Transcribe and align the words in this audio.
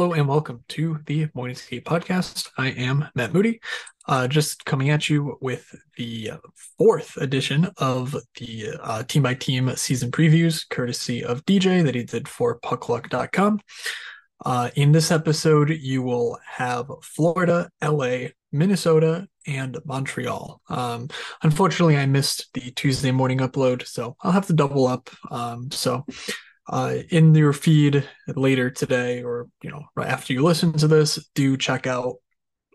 Hello 0.00 0.14
and 0.14 0.26
welcome 0.26 0.64
to 0.68 0.98
the 1.04 1.28
Morning 1.34 1.54
Skate 1.54 1.84
Podcast. 1.84 2.48
I 2.56 2.68
am 2.68 3.08
Matt 3.14 3.34
Moody, 3.34 3.60
uh, 4.08 4.28
just 4.28 4.64
coming 4.64 4.88
at 4.88 5.10
you 5.10 5.36
with 5.42 5.74
the 5.98 6.30
fourth 6.78 7.18
edition 7.18 7.68
of 7.76 8.16
the 8.38 8.68
uh, 8.80 9.02
team 9.02 9.24
by 9.24 9.34
team 9.34 9.70
season 9.76 10.10
previews, 10.10 10.66
courtesy 10.70 11.22
of 11.22 11.44
DJ 11.44 11.84
that 11.84 11.94
he 11.94 12.04
did 12.04 12.28
for 12.28 12.58
puckluck.com. 12.60 13.60
Uh, 14.46 14.70
in 14.74 14.92
this 14.92 15.10
episode, 15.10 15.68
you 15.68 16.00
will 16.00 16.38
have 16.46 16.90
Florida, 17.02 17.68
LA, 17.84 18.28
Minnesota, 18.52 19.28
and 19.46 19.76
Montreal. 19.84 20.62
Um, 20.70 21.08
unfortunately, 21.42 21.98
I 21.98 22.06
missed 22.06 22.48
the 22.54 22.70
Tuesday 22.70 23.10
morning 23.10 23.40
upload, 23.40 23.86
so 23.86 24.16
I'll 24.22 24.32
have 24.32 24.46
to 24.46 24.54
double 24.54 24.86
up. 24.86 25.10
Um, 25.30 25.70
so 25.70 26.06
uh, 26.70 26.94
in 27.10 27.34
your 27.34 27.52
feed 27.52 28.08
later 28.28 28.70
today 28.70 29.22
or 29.22 29.48
you 29.62 29.70
know 29.70 29.82
right 29.96 30.08
after 30.08 30.32
you 30.32 30.42
listen 30.42 30.72
to 30.72 30.88
this 30.88 31.28
do 31.34 31.56
check 31.56 31.86
out 31.86 32.16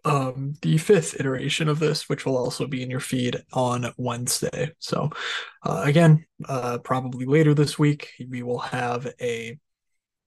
um, 0.04 0.54
the 0.62 0.78
fifth 0.78 1.20
iteration 1.20 1.68
of 1.70 1.80
this 1.80 2.08
which 2.10 2.26
will 2.26 2.38
also 2.38 2.68
be 2.68 2.84
in 2.84 2.92
your 2.92 3.00
feed 3.00 3.42
on 3.54 3.92
wednesday. 3.98 4.72
So 4.80 5.10
uh, 5.64 5.82
again 5.86 6.26
uh, 6.48 6.78
probably 6.80 7.26
later 7.26 7.54
this 7.54 7.80
week 7.80 8.12
we 8.30 8.44
will 8.44 8.60
have 8.60 9.08
a, 9.22 9.58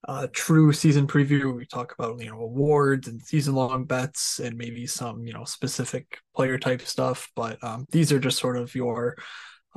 a 0.09 0.29
true 0.29 0.73
season 0.73 1.07
preview 1.07 1.55
we 1.55 1.67
talk 1.67 1.95
about 1.97 2.21
you 2.21 2.31
know 2.31 2.41
awards 2.41 3.07
and 3.07 3.21
season 3.21 3.55
long 3.55 3.85
bets 3.85 4.41
and 4.41 4.57
maybe 4.57 4.87
some 4.87 5.27
you 5.27 5.35
know 5.35 5.45
specific 5.45 6.19
player 6.35 6.59
type 6.59 6.81
stuff. 6.81 7.31
But 7.37 7.63
um, 7.63 7.85
these 7.91 8.13
are 8.13 8.19
just 8.19 8.39
sort 8.39 8.57
of 8.57 8.75
your 8.75 9.17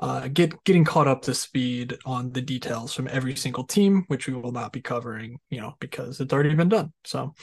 uh, 0.01 0.27
get 0.27 0.63
getting 0.63 0.83
caught 0.83 1.07
up 1.07 1.21
to 1.21 1.33
speed 1.33 1.97
on 2.05 2.31
the 2.31 2.41
details 2.41 2.93
from 2.93 3.07
every 3.09 3.35
single 3.35 3.63
team, 3.63 4.03
which 4.07 4.27
we 4.27 4.33
will 4.33 4.51
not 4.51 4.73
be 4.73 4.81
covering, 4.81 5.39
you 5.49 5.61
know, 5.61 5.75
because 5.79 6.19
it's 6.19 6.33
already 6.33 6.55
been 6.55 6.69
done. 6.69 6.91
So, 7.03 7.35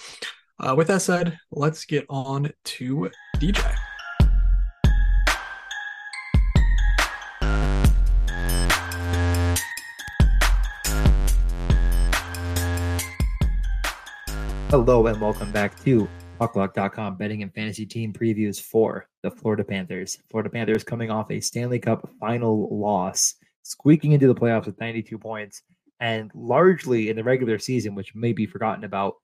uh, 0.58 0.74
with 0.76 0.88
that 0.88 1.02
said, 1.02 1.38
let's 1.52 1.84
get 1.84 2.04
on 2.08 2.50
to 2.64 3.10
DJ. 3.36 3.74
Hello 14.70 15.06
and 15.06 15.18
welcome 15.18 15.50
back 15.52 15.78
to 15.84 16.08
puckluck.com 16.38 17.16
betting 17.16 17.42
and 17.42 17.52
fantasy 17.52 17.84
team 17.84 18.12
previews 18.12 18.60
for 18.60 19.08
the 19.22 19.30
Florida 19.30 19.64
Panthers. 19.64 20.18
Florida 20.30 20.48
Panthers 20.48 20.84
coming 20.84 21.10
off 21.10 21.30
a 21.30 21.40
Stanley 21.40 21.78
Cup 21.78 22.08
final 22.20 22.68
loss, 22.70 23.34
squeaking 23.62 24.12
into 24.12 24.28
the 24.28 24.34
playoffs 24.34 24.66
with 24.66 24.80
92 24.80 25.18
points, 25.18 25.62
and 26.00 26.30
largely 26.34 27.10
in 27.10 27.16
the 27.16 27.24
regular 27.24 27.58
season, 27.58 27.94
which 27.94 28.14
may 28.14 28.32
be 28.32 28.46
forgotten 28.46 28.84
about, 28.84 29.14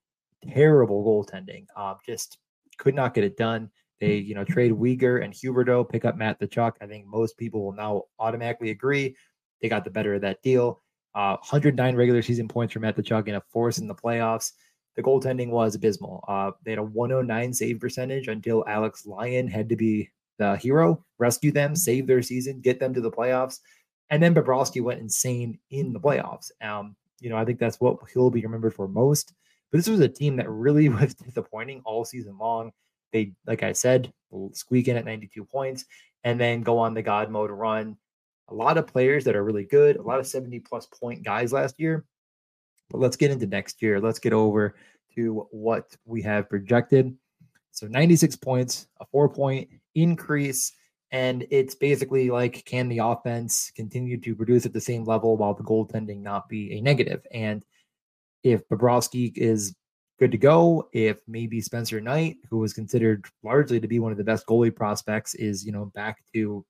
terrible 0.53 1.05
goaltending. 1.05 1.67
Um, 1.77 1.97
just 2.05 2.39
could 2.77 2.95
not 2.95 3.15
get 3.15 3.25
it 3.25 3.37
done. 3.37 3.71
They, 4.01 4.17
you 4.17 4.35
know, 4.35 4.45
trade 4.45 4.73
Weegar 4.73 5.25
and 5.25 5.33
Huberdeau, 5.33 5.89
pick 5.89 6.05
up 6.05 6.17
Matt 6.17 6.41
Tkachuk. 6.41 6.73
I 6.81 6.87
think 6.87 7.07
most 7.07 7.39
people 7.39 7.65
will 7.65 7.73
now 7.73 8.03
automatically 8.19 8.71
agree 8.71 9.17
they 9.63 9.69
got 9.69 9.85
the 9.85 9.91
better 9.91 10.15
of 10.15 10.21
that 10.23 10.43
deal. 10.43 10.83
Uh, 11.15 11.37
109 11.37 11.95
regular 11.95 12.23
season 12.23 12.49
points 12.49 12.73
for 12.73 12.81
Matt 12.81 12.97
Tkachuk 12.97 13.29
and 13.29 13.37
a 13.37 13.43
force 13.53 13.79
in 13.79 13.87
the 13.87 13.95
playoffs 13.95 14.53
the 14.97 15.03
goaltending 15.03 15.51
was 15.51 15.75
abysmal. 15.75 16.25
Uh, 16.29 16.53
they 16.65 16.73
had 16.73 16.79
a 16.79 16.83
109 16.83 17.53
save 17.53 17.81
percentage 17.81 18.29
until 18.29 18.65
Alex 18.67 19.07
Lyon 19.07 19.49
had 19.49 19.69
to 19.69 19.77
be 19.77 20.11
the 20.39 20.57
hero, 20.57 21.05
rescue 21.19 21.53
them, 21.53 21.75
save 21.75 22.07
their 22.07 22.23
season, 22.23 22.61
get 22.61 22.81
them 22.81 22.95
to 22.95 23.01
the 23.01 23.11
playoffs. 23.11 23.61
And 24.11 24.23
then 24.23 24.35
Bobrovsky 24.35 24.83
went 24.83 25.01
insane 25.01 25.59
in 25.71 25.93
the 25.93 26.01
playoffs. 26.01 26.51
Um, 26.61 26.97
you 27.21 27.31
know, 27.31 27.37
I 27.37 27.45
think 27.45 27.59
that's 27.59 27.81
what 27.81 27.99
he'll 28.13 28.31
be 28.31 28.43
remembered 28.43 28.75
for 28.75 28.89
most. 28.89 29.33
But 29.71 29.79
this 29.79 29.89
was 29.89 30.01
a 30.01 30.09
team 30.09 30.37
that 30.37 30.51
really 30.51 30.89
was 30.91 31.15
disappointing 31.15 31.83
all 31.85 32.05
season 32.05 32.39
long. 32.39 32.73
They, 33.13 33.33
like 33.47 33.63
I 33.63 33.73
said, 33.73 34.13
squeak 34.53 34.89
in 34.89 34.97
at 34.97 35.05
92 35.05 35.45
points 35.45 35.85
and 36.25 36.41
then 36.41 36.63
go 36.63 36.79
on 36.79 36.95
the 36.95 37.03
God 37.03 37.31
mode 37.31 37.51
run. 37.51 37.97
A 38.49 38.55
lot 38.55 38.77
of 38.77 38.87
players 38.87 39.25
that 39.25 39.37
are 39.37 39.45
really 39.45 39.65
good, 39.65 39.97
a 39.97 40.03
lot 40.03 40.21
of 40.21 40.27
70 40.27 40.61
plus 40.61 40.87
point 40.87 41.23
guys 41.23 41.53
last 41.53 41.77
year 41.79 42.05
but 42.91 43.01
let's 43.01 43.17
get 43.17 43.31
into 43.31 43.47
next 43.47 43.83
year. 43.83 44.01
Let's 44.01 44.19
get 44.19 44.33
over 44.33 44.75
to 45.15 45.47
what 45.51 45.97
we 46.05 46.23
have 46.23 46.49
projected. 46.49 47.17
So 47.71 47.87
96 47.87 48.37
points, 48.37 48.87
a 49.01 49.07
four 49.07 49.29
point 49.29 49.69
increase. 49.95 50.73
And 51.11 51.47
it's 51.51 51.75
basically 51.75 52.31
like, 52.31 52.65
can 52.65 52.89
the 52.89 52.99
offense 52.99 53.71
continue 53.77 54.21
to 54.21 54.35
produce 54.35 54.67
at 54.67 54.73
the 54.73 54.81
same 54.81 55.05
level 55.05 55.37
while 55.37 55.55
the 55.55 55.63
goaltending 55.63 56.21
not 56.21 56.49
be 56.49 56.77
a 56.77 56.81
negative? 56.81 57.25
And 57.33 57.65
if 58.43 58.69
Bobrovsky 58.69 59.37
is 59.37 59.75
good 60.19 60.33
to 60.33 60.39
go, 60.39 60.89
if 60.93 61.19
maybe 61.29 61.61
Spencer 61.61 62.01
Knight, 62.01 62.37
who 62.51 62.59
was 62.59 62.73
considered 62.73 63.27
largely 63.43 63.81
to 63.81 63.89
be 63.89 64.01
one 64.01 64.13
of 64.13 64.19
the 64.19 64.25
best 64.25 64.47
goalie 64.47 64.75
prospects, 64.75 65.35
is 65.35 65.65
you 65.65 65.73
know 65.73 65.87
back 65.95 66.19
to 66.35 66.65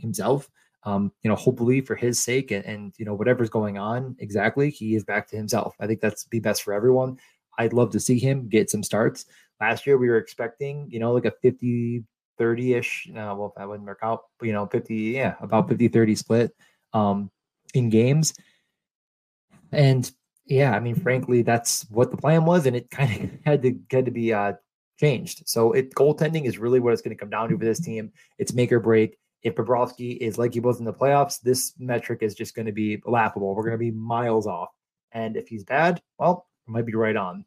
himself, 0.00 0.48
um, 0.84 1.12
you 1.22 1.28
know, 1.28 1.36
hopefully 1.36 1.80
for 1.80 1.96
his 1.96 2.22
sake 2.22 2.50
and, 2.50 2.64
and, 2.64 2.94
you 2.98 3.04
know, 3.04 3.14
whatever's 3.14 3.50
going 3.50 3.78
on 3.78 4.16
exactly, 4.20 4.70
he 4.70 4.94
is 4.94 5.04
back 5.04 5.28
to 5.28 5.36
himself. 5.36 5.74
I 5.80 5.86
think 5.86 6.00
that's 6.00 6.24
be 6.24 6.38
best 6.38 6.62
for 6.62 6.72
everyone. 6.72 7.18
I'd 7.58 7.72
love 7.72 7.90
to 7.92 8.00
see 8.00 8.18
him 8.18 8.48
get 8.48 8.70
some 8.70 8.82
starts. 8.82 9.26
Last 9.60 9.86
year, 9.86 9.98
we 9.98 10.08
were 10.08 10.18
expecting, 10.18 10.88
you 10.90 11.00
know, 11.00 11.12
like 11.12 11.24
a 11.24 11.32
50 11.42 12.04
30 12.38 12.74
ish. 12.74 13.08
No, 13.10 13.34
well, 13.34 13.52
that 13.56 13.68
wouldn't 13.68 13.86
work 13.86 13.98
out, 14.02 14.22
but, 14.38 14.46
you 14.46 14.52
know, 14.52 14.66
50, 14.66 14.94
yeah, 14.94 15.34
about 15.40 15.68
50 15.68 15.88
30 15.88 16.14
split 16.14 16.54
um, 16.92 17.30
in 17.74 17.90
games. 17.90 18.34
And 19.72 20.10
yeah, 20.46 20.74
I 20.74 20.80
mean, 20.80 20.94
frankly, 20.94 21.42
that's 21.42 21.84
what 21.90 22.10
the 22.10 22.16
plan 22.16 22.44
was, 22.44 22.66
and 22.66 22.76
it 22.76 22.90
kind 22.90 23.24
of 23.24 23.30
had 23.44 23.62
to 23.62 23.78
had 23.90 24.04
to 24.06 24.10
be 24.10 24.32
uh, 24.32 24.54
changed. 24.98 25.42
So 25.46 25.72
it 25.72 25.94
goaltending 25.94 26.46
is 26.46 26.58
really 26.58 26.80
what 26.80 26.92
it's 26.92 27.02
going 27.02 27.14
to 27.14 27.20
come 27.20 27.30
down 27.30 27.48
to 27.50 27.58
for 27.58 27.64
this 27.64 27.80
team. 27.80 28.12
It's 28.38 28.54
make 28.54 28.72
or 28.72 28.80
break 28.80 29.18
if 29.42 29.54
Bobrovsky 29.54 30.16
is 30.16 30.38
like 30.38 30.54
he 30.54 30.60
was 30.60 30.78
in 30.78 30.84
the 30.84 30.92
playoffs, 30.92 31.40
this 31.40 31.74
metric 31.78 32.22
is 32.22 32.34
just 32.34 32.54
going 32.54 32.66
to 32.66 32.72
be 32.72 33.00
laughable. 33.06 33.54
We're 33.54 33.62
going 33.62 33.72
to 33.72 33.78
be 33.78 33.90
miles 33.90 34.46
off. 34.46 34.70
And 35.12 35.36
if 35.36 35.48
he's 35.48 35.64
bad, 35.64 36.02
well, 36.18 36.46
it 36.66 36.70
might 36.70 36.86
be 36.86 36.94
right 36.94 37.16
on. 37.16 37.44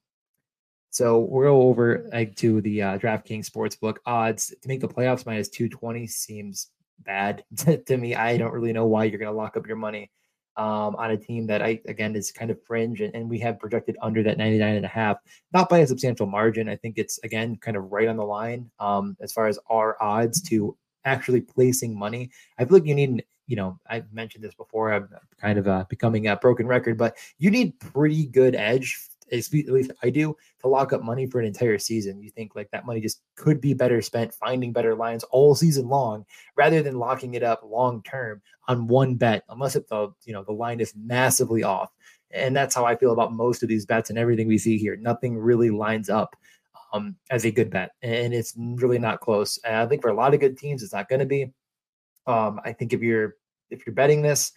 So 0.91 1.19
we're 1.19 1.47
over 1.47 2.05
like, 2.11 2.35
to 2.35 2.59
the 2.61 2.81
uh, 2.81 2.97
DraftKings 2.97 3.49
Sportsbook 3.49 3.97
odds 4.05 4.53
to 4.61 4.67
make 4.67 4.81
the 4.81 4.89
playoffs 4.89 5.25
minus 5.25 5.47
220 5.47 6.05
seems 6.05 6.67
bad 6.99 7.45
to 7.85 7.97
me. 7.97 8.13
I 8.13 8.37
don't 8.37 8.53
really 8.53 8.73
know 8.73 8.85
why 8.85 9.05
you're 9.05 9.17
going 9.17 9.31
to 9.31 9.37
lock 9.37 9.55
up 9.55 9.65
your 9.65 9.77
money 9.77 10.11
um, 10.57 10.97
on 10.97 11.11
a 11.11 11.17
team 11.17 11.47
that 11.47 11.61
I, 11.61 11.79
again, 11.87 12.13
is 12.13 12.29
kind 12.29 12.51
of 12.51 12.61
fringe 12.65 12.99
and, 12.99 13.15
and 13.15 13.29
we 13.29 13.39
have 13.39 13.57
projected 13.57 13.95
under 14.01 14.21
that 14.23 14.37
99 14.37 14.75
and 14.75 14.85
a 14.85 14.89
half, 14.89 15.17
not 15.53 15.69
by 15.69 15.79
a 15.79 15.87
substantial 15.87 16.27
margin. 16.27 16.67
I 16.67 16.75
think 16.75 16.97
it's, 16.97 17.19
again, 17.23 17.55
kind 17.55 17.77
of 17.77 17.89
right 17.89 18.09
on 18.09 18.17
the 18.17 18.25
line 18.25 18.69
um, 18.81 19.15
as 19.21 19.31
far 19.31 19.47
as 19.47 19.57
our 19.69 19.95
odds 20.03 20.41
to 20.49 20.77
actually 21.05 21.39
placing 21.39 21.97
money. 21.97 22.31
I 22.59 22.65
feel 22.65 22.79
like 22.79 22.85
you 22.85 22.95
need, 22.95 23.23
you 23.47 23.55
know, 23.55 23.79
I've 23.87 24.11
mentioned 24.11 24.43
this 24.43 24.55
before. 24.55 24.91
I'm 24.91 25.07
kind 25.39 25.57
of 25.57 25.69
uh, 25.69 25.85
becoming 25.89 26.27
a 26.27 26.35
broken 26.35 26.67
record, 26.67 26.97
but 26.97 27.15
you 27.37 27.49
need 27.49 27.79
pretty 27.79 28.25
good 28.25 28.55
edge. 28.55 28.99
At 29.31 29.51
least 29.51 29.91
I 30.03 30.09
do 30.09 30.35
to 30.61 30.67
lock 30.67 30.93
up 30.93 31.03
money 31.03 31.25
for 31.25 31.39
an 31.39 31.45
entire 31.45 31.77
season. 31.77 32.21
You 32.21 32.29
think 32.29 32.55
like 32.55 32.69
that 32.71 32.85
money 32.85 32.99
just 32.99 33.21
could 33.35 33.61
be 33.61 33.73
better 33.73 34.01
spent 34.01 34.33
finding 34.33 34.73
better 34.73 34.95
lines 34.95 35.23
all 35.25 35.55
season 35.55 35.87
long 35.87 36.25
rather 36.55 36.81
than 36.81 36.99
locking 36.99 37.33
it 37.35 37.43
up 37.43 37.61
long 37.63 38.03
term 38.03 38.41
on 38.67 38.87
one 38.87 39.15
bet, 39.15 39.43
unless 39.49 39.75
it, 39.75 39.87
the 39.89 40.09
you 40.25 40.33
know 40.33 40.43
the 40.43 40.51
line 40.51 40.79
is 40.79 40.93
massively 40.95 41.63
off. 41.63 41.91
And 42.31 42.55
that's 42.55 42.75
how 42.75 42.85
I 42.85 42.95
feel 42.95 43.11
about 43.11 43.33
most 43.33 43.61
of 43.63 43.69
these 43.69 43.85
bets 43.85 44.09
and 44.09 44.17
everything 44.17 44.47
we 44.47 44.57
see 44.57 44.77
here. 44.77 44.95
Nothing 44.95 45.37
really 45.37 45.69
lines 45.69 46.09
up 46.09 46.35
um, 46.93 47.15
as 47.29 47.45
a 47.45 47.51
good 47.51 47.69
bet, 47.69 47.91
and 48.01 48.33
it's 48.33 48.53
really 48.57 48.99
not 48.99 49.21
close. 49.21 49.59
And 49.65 49.75
I 49.75 49.85
think 49.85 50.01
for 50.01 50.09
a 50.09 50.15
lot 50.15 50.33
of 50.33 50.39
good 50.39 50.57
teams, 50.57 50.83
it's 50.83 50.93
not 50.93 51.09
going 51.09 51.19
to 51.19 51.25
be. 51.25 51.51
Um, 52.27 52.59
I 52.63 52.73
think 52.73 52.93
if 52.93 53.01
you're 53.01 53.35
if 53.69 53.85
you're 53.85 53.95
betting 53.95 54.21
this, 54.21 54.51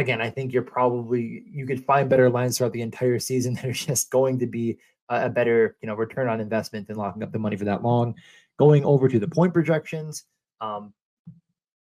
again, 0.00 0.20
I 0.20 0.30
think 0.30 0.52
you're 0.52 0.62
probably 0.62 1.44
you 1.50 1.66
could 1.66 1.84
find 1.84 2.08
better 2.08 2.30
lines 2.30 2.58
throughout 2.58 2.72
the 2.72 2.82
entire 2.82 3.18
season 3.18 3.54
that 3.56 3.64
are 3.64 3.72
just 3.72 4.10
going 4.10 4.38
to 4.40 4.46
be 4.46 4.78
a, 5.08 5.26
a 5.26 5.28
better 5.28 5.76
you 5.80 5.86
know 5.86 5.94
return 5.94 6.28
on 6.28 6.40
investment 6.40 6.88
than 6.88 6.96
locking 6.96 7.22
up 7.22 7.32
the 7.32 7.38
money 7.38 7.56
for 7.56 7.66
that 7.66 7.82
long. 7.82 8.14
Going 8.58 8.84
over 8.84 9.08
to 9.08 9.18
the 9.18 9.28
point 9.28 9.54
projections, 9.54 10.24
um, 10.60 10.92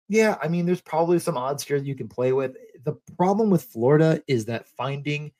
yeah, 0.08 0.36
I 0.42 0.48
mean, 0.48 0.64
there's 0.64 0.80
probably 0.80 1.18
some 1.18 1.36
odds 1.36 1.64
here 1.64 1.78
that 1.78 1.86
you 1.86 1.94
can 1.94 2.08
play 2.08 2.32
with. 2.32 2.56
The 2.84 2.94
problem 3.16 3.50
with 3.50 3.64
Florida 3.64 4.22
is 4.26 4.46
that 4.46 4.68
finding 4.68 5.32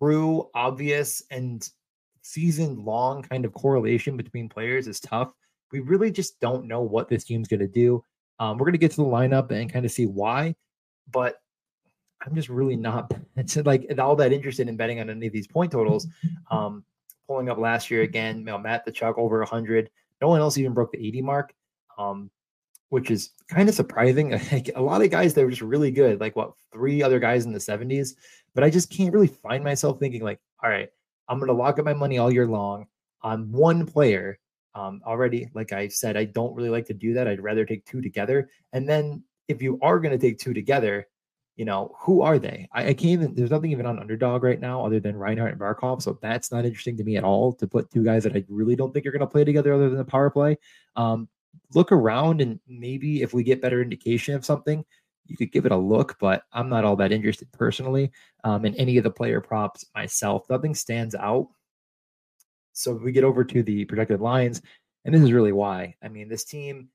true, 0.00 0.48
obvious, 0.54 1.22
and 1.30 1.68
season 2.22 2.84
long 2.84 3.22
kind 3.22 3.44
of 3.44 3.52
correlation 3.52 4.16
between 4.16 4.48
players 4.48 4.86
is 4.86 5.00
tough. 5.00 5.32
We 5.72 5.80
really 5.80 6.10
just 6.10 6.40
don't 6.40 6.66
know 6.66 6.80
what 6.80 7.08
this 7.08 7.24
team's 7.24 7.48
going 7.48 7.60
to 7.60 7.68
do. 7.68 8.02
Um, 8.38 8.56
we're 8.56 8.66
going 8.66 8.72
to 8.72 8.78
get 8.78 8.92
to 8.92 8.96
the 8.98 9.04
lineup 9.04 9.50
and 9.50 9.72
kind 9.72 9.84
of 9.84 9.92
see 9.92 10.06
why, 10.06 10.54
but 11.10 11.36
I'm 12.24 12.34
just 12.34 12.48
really 12.48 12.76
not 12.76 13.12
it's 13.36 13.56
like 13.56 13.90
all 13.98 14.16
that 14.16 14.32
interested 14.32 14.68
in 14.68 14.76
betting 14.76 15.00
on 15.00 15.10
any 15.10 15.26
of 15.26 15.32
these 15.32 15.46
point 15.46 15.72
totals. 15.72 16.06
Um, 16.50 16.84
pulling 17.26 17.48
up 17.48 17.58
last 17.58 17.90
year 17.90 18.02
again, 18.02 18.38
you 18.38 18.44
know, 18.44 18.58
Matt 18.58 18.86
Tkachuk 18.86 19.18
over 19.18 19.38
100. 19.40 19.90
No 20.20 20.28
one 20.28 20.40
else 20.40 20.58
even 20.58 20.72
broke 20.72 20.92
the 20.92 21.06
80 21.06 21.22
mark, 21.22 21.54
um, 21.98 22.30
which 22.88 23.10
is 23.10 23.30
kind 23.48 23.68
of 23.68 23.74
surprising. 23.74 24.30
Like 24.52 24.70
a 24.74 24.82
lot 24.82 25.02
of 25.02 25.10
guys 25.10 25.34
that 25.34 25.44
were 25.44 25.50
just 25.50 25.62
really 25.62 25.90
good, 25.90 26.20
like 26.20 26.36
what 26.36 26.52
three 26.72 27.02
other 27.02 27.18
guys 27.18 27.44
in 27.44 27.52
the 27.52 27.58
70s, 27.58 28.14
but 28.54 28.64
I 28.64 28.70
just 28.70 28.90
can't 28.90 29.12
really 29.12 29.26
find 29.26 29.62
myself 29.62 29.98
thinking 29.98 30.22
like, 30.22 30.40
all 30.62 30.70
right, 30.70 30.88
I'm 31.28 31.38
going 31.38 31.48
to 31.48 31.54
lock 31.54 31.78
up 31.78 31.84
my 31.84 31.94
money 31.94 32.18
all 32.18 32.32
year 32.32 32.46
long 32.46 32.86
on 33.22 33.50
one 33.50 33.86
player. 33.86 34.38
Um, 34.74 35.00
already, 35.06 35.48
like 35.54 35.72
I 35.72 35.88
said, 35.88 36.16
I 36.16 36.24
don't 36.24 36.54
really 36.54 36.68
like 36.68 36.86
to 36.86 36.94
do 36.94 37.14
that. 37.14 37.26
I'd 37.26 37.42
rather 37.42 37.64
take 37.64 37.86
two 37.86 38.02
together. 38.02 38.50
And 38.72 38.86
then 38.86 39.24
if 39.48 39.62
you 39.62 39.78
are 39.82 39.98
going 39.98 40.18
to 40.18 40.18
take 40.18 40.38
two 40.38 40.52
together, 40.52 41.06
you 41.56 41.64
know, 41.64 41.94
who 41.98 42.20
are 42.20 42.38
they? 42.38 42.68
I, 42.72 42.88
I, 42.88 42.94
can't 42.94 43.12
even, 43.12 43.34
there's 43.34 43.50
nothing 43.50 43.72
even 43.72 43.86
on 43.86 43.98
underdog 43.98 44.42
right 44.42 44.60
now 44.60 44.84
other 44.84 45.00
than 45.00 45.16
Reinhart 45.16 45.52
and 45.52 45.60
Barkov. 45.60 46.02
So 46.02 46.18
that's 46.20 46.52
not 46.52 46.66
interesting 46.66 46.98
to 46.98 47.04
me 47.04 47.16
at 47.16 47.24
all 47.24 47.54
to 47.54 47.66
put 47.66 47.90
two 47.90 48.04
guys 48.04 48.24
that 48.24 48.36
I 48.36 48.44
really 48.48 48.76
don't 48.76 48.92
think 48.92 49.06
are 49.06 49.10
going 49.10 49.20
to 49.20 49.26
play 49.26 49.44
together 49.44 49.72
other 49.72 49.88
than 49.88 49.98
the 49.98 50.04
power 50.04 50.28
play. 50.28 50.58
Um, 50.96 51.28
look 51.74 51.92
around 51.92 52.42
and 52.42 52.60
maybe 52.68 53.22
if 53.22 53.32
we 53.32 53.42
get 53.42 53.62
better 53.62 53.80
indication 53.80 54.34
of 54.34 54.44
something, 54.44 54.84
you 55.24 55.36
could 55.36 55.50
give 55.50 55.66
it 55.66 55.72
a 55.72 55.76
look, 55.76 56.16
but 56.20 56.42
I'm 56.52 56.68
not 56.68 56.84
all 56.84 56.96
that 56.96 57.10
interested 57.10 57.50
personally 57.52 58.12
um, 58.44 58.64
in 58.64 58.74
any 58.76 58.98
of 58.98 59.04
the 59.04 59.10
player 59.10 59.40
props 59.40 59.84
myself. 59.94 60.48
Nothing 60.48 60.74
stands 60.74 61.14
out. 61.14 61.48
So 62.72 62.92
we 62.92 63.12
get 63.12 63.24
over 63.24 63.42
to 63.42 63.62
the 63.62 63.86
projected 63.86 64.20
lines, 64.20 64.60
and 65.04 65.14
this 65.14 65.22
is 65.22 65.32
really 65.32 65.52
why. 65.52 65.96
I 66.02 66.08
mean, 66.08 66.28
this 66.28 66.44
team 66.44 66.90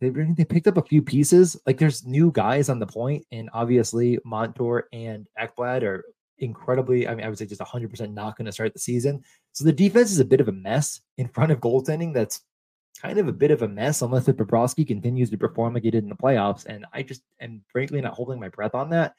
they 0.00 0.10
they 0.10 0.44
picked 0.44 0.66
up 0.66 0.76
a 0.76 0.82
few 0.82 1.02
pieces. 1.02 1.56
Like 1.66 1.78
there's 1.78 2.04
new 2.04 2.30
guys 2.32 2.68
on 2.68 2.78
the 2.78 2.86
point, 2.86 3.24
and 3.32 3.50
obviously 3.52 4.18
Montour 4.24 4.88
and 4.92 5.26
Ekblad 5.38 5.82
are 5.82 6.04
incredibly. 6.38 7.08
I 7.08 7.14
mean, 7.14 7.24
I 7.24 7.28
would 7.28 7.38
say 7.38 7.46
just 7.46 7.60
100 7.60 7.90
percent 7.90 8.14
not 8.14 8.36
going 8.36 8.46
to 8.46 8.52
start 8.52 8.72
the 8.72 8.78
season. 8.78 9.22
So 9.52 9.64
the 9.64 9.72
defense 9.72 10.10
is 10.10 10.20
a 10.20 10.24
bit 10.24 10.40
of 10.40 10.48
a 10.48 10.52
mess 10.52 11.00
in 11.18 11.28
front 11.28 11.52
of 11.52 11.60
goaltending. 11.60 12.12
That's 12.12 12.40
kind 13.00 13.18
of 13.18 13.28
a 13.28 13.32
bit 13.32 13.50
of 13.50 13.62
a 13.62 13.68
mess 13.68 14.02
unless 14.02 14.28
if 14.28 14.36
Bobrovsky 14.36 14.86
continues 14.86 15.30
to 15.30 15.38
perform 15.38 15.74
like 15.74 15.82
he 15.82 15.90
did 15.90 16.02
in 16.02 16.10
the 16.10 16.16
playoffs. 16.16 16.66
And 16.66 16.86
I 16.92 17.02
just 17.02 17.22
am 17.40 17.62
frankly 17.68 18.00
not 18.00 18.14
holding 18.14 18.40
my 18.40 18.48
breath 18.48 18.74
on 18.74 18.90
that. 18.90 19.14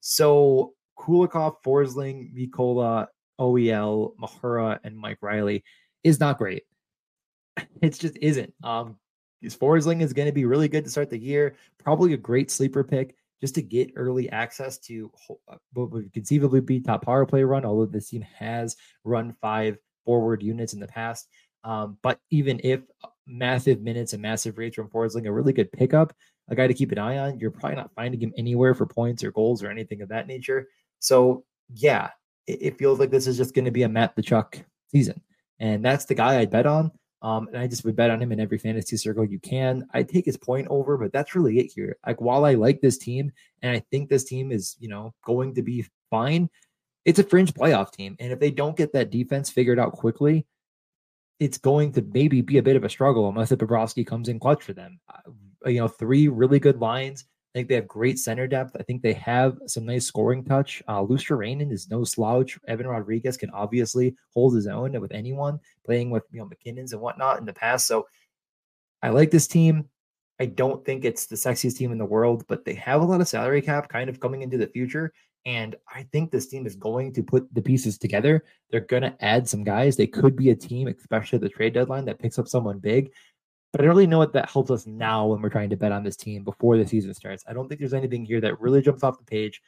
So 0.00 0.74
Kulikov, 0.98 1.56
Forsling, 1.64 2.32
Mikkola, 2.34 3.06
OEL, 3.40 4.14
Mahura, 4.16 4.78
and 4.84 4.96
Mike 4.96 5.18
Reilly 5.22 5.64
is 6.04 6.20
not 6.20 6.38
great. 6.38 6.64
It 7.82 7.98
just 7.98 8.16
isn't. 8.20 8.54
Um, 8.62 8.96
Forsling 9.44 10.02
is 10.02 10.12
going 10.12 10.26
to 10.26 10.32
be 10.32 10.44
really 10.44 10.68
good 10.68 10.84
to 10.84 10.90
start 10.90 11.10
the 11.10 11.18
year. 11.18 11.56
Probably 11.78 12.12
a 12.12 12.18
great 12.18 12.50
sleeper 12.50 12.84
pick 12.84 13.14
just 13.40 13.54
to 13.54 13.62
get 13.62 13.92
early 13.96 14.28
access 14.30 14.78
to 14.78 15.10
uh, 15.48 15.56
what 15.72 15.90
would 15.90 16.12
conceivably 16.12 16.60
be 16.60 16.80
top 16.80 17.04
power 17.04 17.24
play 17.24 17.42
run, 17.42 17.64
although 17.64 17.86
this 17.86 18.10
team 18.10 18.22
has 18.22 18.76
run 19.04 19.34
five 19.40 19.78
forward 20.04 20.42
units 20.42 20.74
in 20.74 20.80
the 20.80 20.86
past. 20.86 21.28
Um, 21.64 21.98
but 22.02 22.18
even 22.30 22.60
if 22.64 22.80
massive 23.26 23.80
minutes 23.80 24.12
and 24.12 24.22
massive 24.22 24.58
rates 24.58 24.76
from 24.76 24.88
Forsling, 24.88 25.26
a 25.26 25.32
really 25.32 25.52
good 25.52 25.72
pickup, 25.72 26.14
a 26.48 26.54
guy 26.54 26.66
to 26.66 26.74
keep 26.74 26.92
an 26.92 26.98
eye 26.98 27.18
on, 27.18 27.38
you're 27.38 27.50
probably 27.50 27.76
not 27.76 27.94
finding 27.94 28.20
him 28.20 28.32
anywhere 28.36 28.74
for 28.74 28.86
points 28.86 29.22
or 29.22 29.30
goals 29.30 29.62
or 29.62 29.70
anything 29.70 30.02
of 30.02 30.08
that 30.08 30.26
nature. 30.26 30.68
So, 30.98 31.44
yeah, 31.72 32.10
it, 32.46 32.58
it 32.60 32.78
feels 32.78 32.98
like 32.98 33.10
this 33.10 33.26
is 33.26 33.36
just 33.36 33.54
going 33.54 33.66
to 33.66 33.70
be 33.70 33.84
a 33.84 33.88
Matt 33.88 34.16
Tkachuk 34.16 34.64
season. 34.90 35.22
And 35.58 35.84
that's 35.84 36.06
the 36.06 36.14
guy 36.14 36.38
I'd 36.38 36.50
bet 36.50 36.66
on. 36.66 36.90
Um, 37.22 37.48
and 37.48 37.58
I 37.58 37.66
just 37.66 37.84
would 37.84 37.96
bet 37.96 38.10
on 38.10 38.20
him 38.20 38.32
in 38.32 38.40
every 38.40 38.58
fantasy 38.58 38.96
circle 38.96 39.24
you 39.24 39.38
can. 39.38 39.86
I 39.92 40.02
take 40.02 40.24
his 40.24 40.38
point 40.38 40.68
over, 40.70 40.96
but 40.96 41.12
that's 41.12 41.34
really 41.34 41.58
it 41.58 41.70
here. 41.74 41.96
Like 42.06 42.20
while 42.20 42.44
I 42.44 42.54
like 42.54 42.80
this 42.80 42.96
team 42.96 43.30
and 43.62 43.72
I 43.72 43.80
think 43.90 44.08
this 44.08 44.24
team 44.24 44.50
is, 44.50 44.76
you 44.80 44.88
know, 44.88 45.12
going 45.24 45.54
to 45.56 45.62
be 45.62 45.84
fine, 46.08 46.48
it's 47.04 47.18
a 47.18 47.24
fringe 47.24 47.52
playoff 47.52 47.92
team. 47.92 48.16
And 48.20 48.32
if 48.32 48.40
they 48.40 48.50
don't 48.50 48.76
get 48.76 48.92
that 48.94 49.10
defense 49.10 49.50
figured 49.50 49.78
out 49.78 49.92
quickly, 49.92 50.46
it's 51.38 51.58
going 51.58 51.92
to 51.92 52.02
maybe 52.02 52.40
be 52.42 52.58
a 52.58 52.62
bit 52.62 52.76
of 52.76 52.84
a 52.84 52.88
struggle 52.90 53.28
unless 53.28 53.52
if 53.52 53.58
Bobrovsky 53.58 54.06
comes 54.06 54.28
in 54.28 54.38
clutch 54.38 54.62
for 54.62 54.72
them. 54.72 55.00
Uh, 55.08 55.68
you 55.68 55.78
know, 55.78 55.88
three 55.88 56.28
really 56.28 56.58
good 56.58 56.80
lines. 56.80 57.24
I 57.52 57.58
think 57.58 57.68
they 57.68 57.74
have 57.74 57.88
great 57.88 58.18
center 58.18 58.46
depth. 58.46 58.76
I 58.78 58.84
think 58.84 59.02
they 59.02 59.14
have 59.14 59.58
some 59.66 59.84
nice 59.84 60.06
scoring 60.06 60.44
touch. 60.44 60.82
Uh, 60.86 61.02
Luostarinen 61.02 61.72
is 61.72 61.90
no 61.90 62.04
slouch. 62.04 62.56
Evan 62.68 62.86
Rodrigues 62.86 63.36
can 63.36 63.50
obviously 63.50 64.14
hold 64.32 64.54
his 64.54 64.68
own 64.68 64.98
with 65.00 65.10
anyone 65.10 65.58
playing 65.84 66.10
with 66.10 66.22
you 66.30 66.38
know 66.38 66.46
MacKinnon's 66.46 66.92
and 66.92 67.02
whatnot 67.02 67.40
in 67.40 67.46
the 67.46 67.52
past. 67.52 67.88
So 67.88 68.06
I 69.02 69.08
like 69.08 69.32
this 69.32 69.48
team. 69.48 69.88
I 70.38 70.46
don't 70.46 70.84
think 70.84 71.04
it's 71.04 71.26
the 71.26 71.36
sexiest 71.36 71.76
team 71.76 71.90
in 71.92 71.98
the 71.98 72.04
world, 72.04 72.44
but 72.46 72.64
they 72.64 72.74
have 72.74 73.02
a 73.02 73.04
lot 73.04 73.20
of 73.20 73.28
salary 73.28 73.62
cap 73.62 73.88
kind 73.88 74.08
of 74.08 74.20
coming 74.20 74.42
into 74.42 74.56
the 74.56 74.68
future. 74.68 75.12
And 75.46 75.74
I 75.92 76.04
think 76.12 76.30
this 76.30 76.48
team 76.48 76.66
is 76.66 76.76
going 76.76 77.12
to 77.14 77.22
put 77.22 77.52
the 77.54 77.62
pieces 77.62 77.98
together. 77.98 78.44
They're 78.70 78.80
going 78.80 79.02
to 79.02 79.16
add 79.24 79.48
some 79.48 79.64
guys. 79.64 79.96
They 79.96 80.06
could 80.06 80.36
be 80.36 80.50
a 80.50 80.56
team, 80.56 80.88
especially 80.88 81.38
the 81.38 81.48
trade 81.48 81.72
deadline, 81.74 82.04
that 82.06 82.18
picks 82.18 82.38
up 82.38 82.46
someone 82.46 82.78
big. 82.78 83.10
But 83.72 83.80
I 83.80 83.84
don't 83.84 83.94
really 83.94 84.06
know 84.06 84.18
what 84.18 84.32
that 84.32 84.50
helps 84.50 84.70
us 84.70 84.86
now 84.86 85.26
when 85.26 85.40
we're 85.40 85.48
trying 85.48 85.70
to 85.70 85.76
bet 85.76 85.92
on 85.92 86.02
this 86.02 86.16
team 86.16 86.42
before 86.42 86.76
the 86.76 86.86
season 86.86 87.14
starts. 87.14 87.44
I 87.46 87.52
don't 87.52 87.68
think 87.68 87.78
there's 87.78 87.94
anything 87.94 88.24
here 88.24 88.40
that 88.40 88.60
really 88.60 88.82
jumps 88.82 89.04
off 89.04 89.18
the 89.18 89.24
page. 89.24 89.62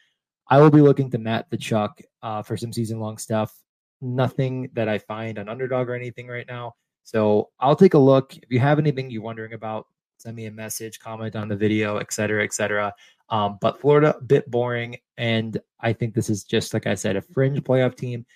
I 0.48 0.60
will 0.60 0.70
be 0.70 0.80
looking 0.80 1.08
to 1.12 1.18
Matt 1.18 1.48
Tkachuk 1.50 2.02
uh, 2.22 2.42
for 2.42 2.56
some 2.56 2.72
season 2.72 2.98
long 2.98 3.16
stuff. 3.16 3.54
Nothing 4.00 4.68
that 4.72 4.88
I 4.88 4.98
find 4.98 5.38
on 5.38 5.48
underdog 5.48 5.88
or 5.88 5.94
anything 5.94 6.26
right 6.26 6.46
now. 6.48 6.74
So 7.04 7.50
I'll 7.60 7.76
take 7.76 7.94
a 7.94 7.98
look. 7.98 8.36
If 8.36 8.50
you 8.50 8.58
have 8.58 8.80
anything 8.80 9.08
you're 9.08 9.22
wondering 9.22 9.52
about, 9.52 9.86
send 10.18 10.34
me 10.34 10.46
a 10.46 10.50
message, 10.50 10.98
comment 10.98 11.36
on 11.36 11.48
the 11.48 11.56
video, 11.56 11.98
et 11.98 12.12
cetera, 12.12 12.42
et 12.42 12.52
cetera. 12.52 12.92
Um, 13.28 13.58
but 13.60 13.80
Florida, 13.80 14.16
a 14.16 14.20
bit 14.20 14.50
boring. 14.50 14.98
And 15.16 15.58
I 15.80 15.92
think 15.92 16.14
this 16.14 16.28
is 16.28 16.42
just, 16.42 16.74
like 16.74 16.88
I 16.88 16.96
said, 16.96 17.16
a 17.16 17.22
fringe 17.22 17.60
playoff 17.60 17.94
team, 17.94 18.26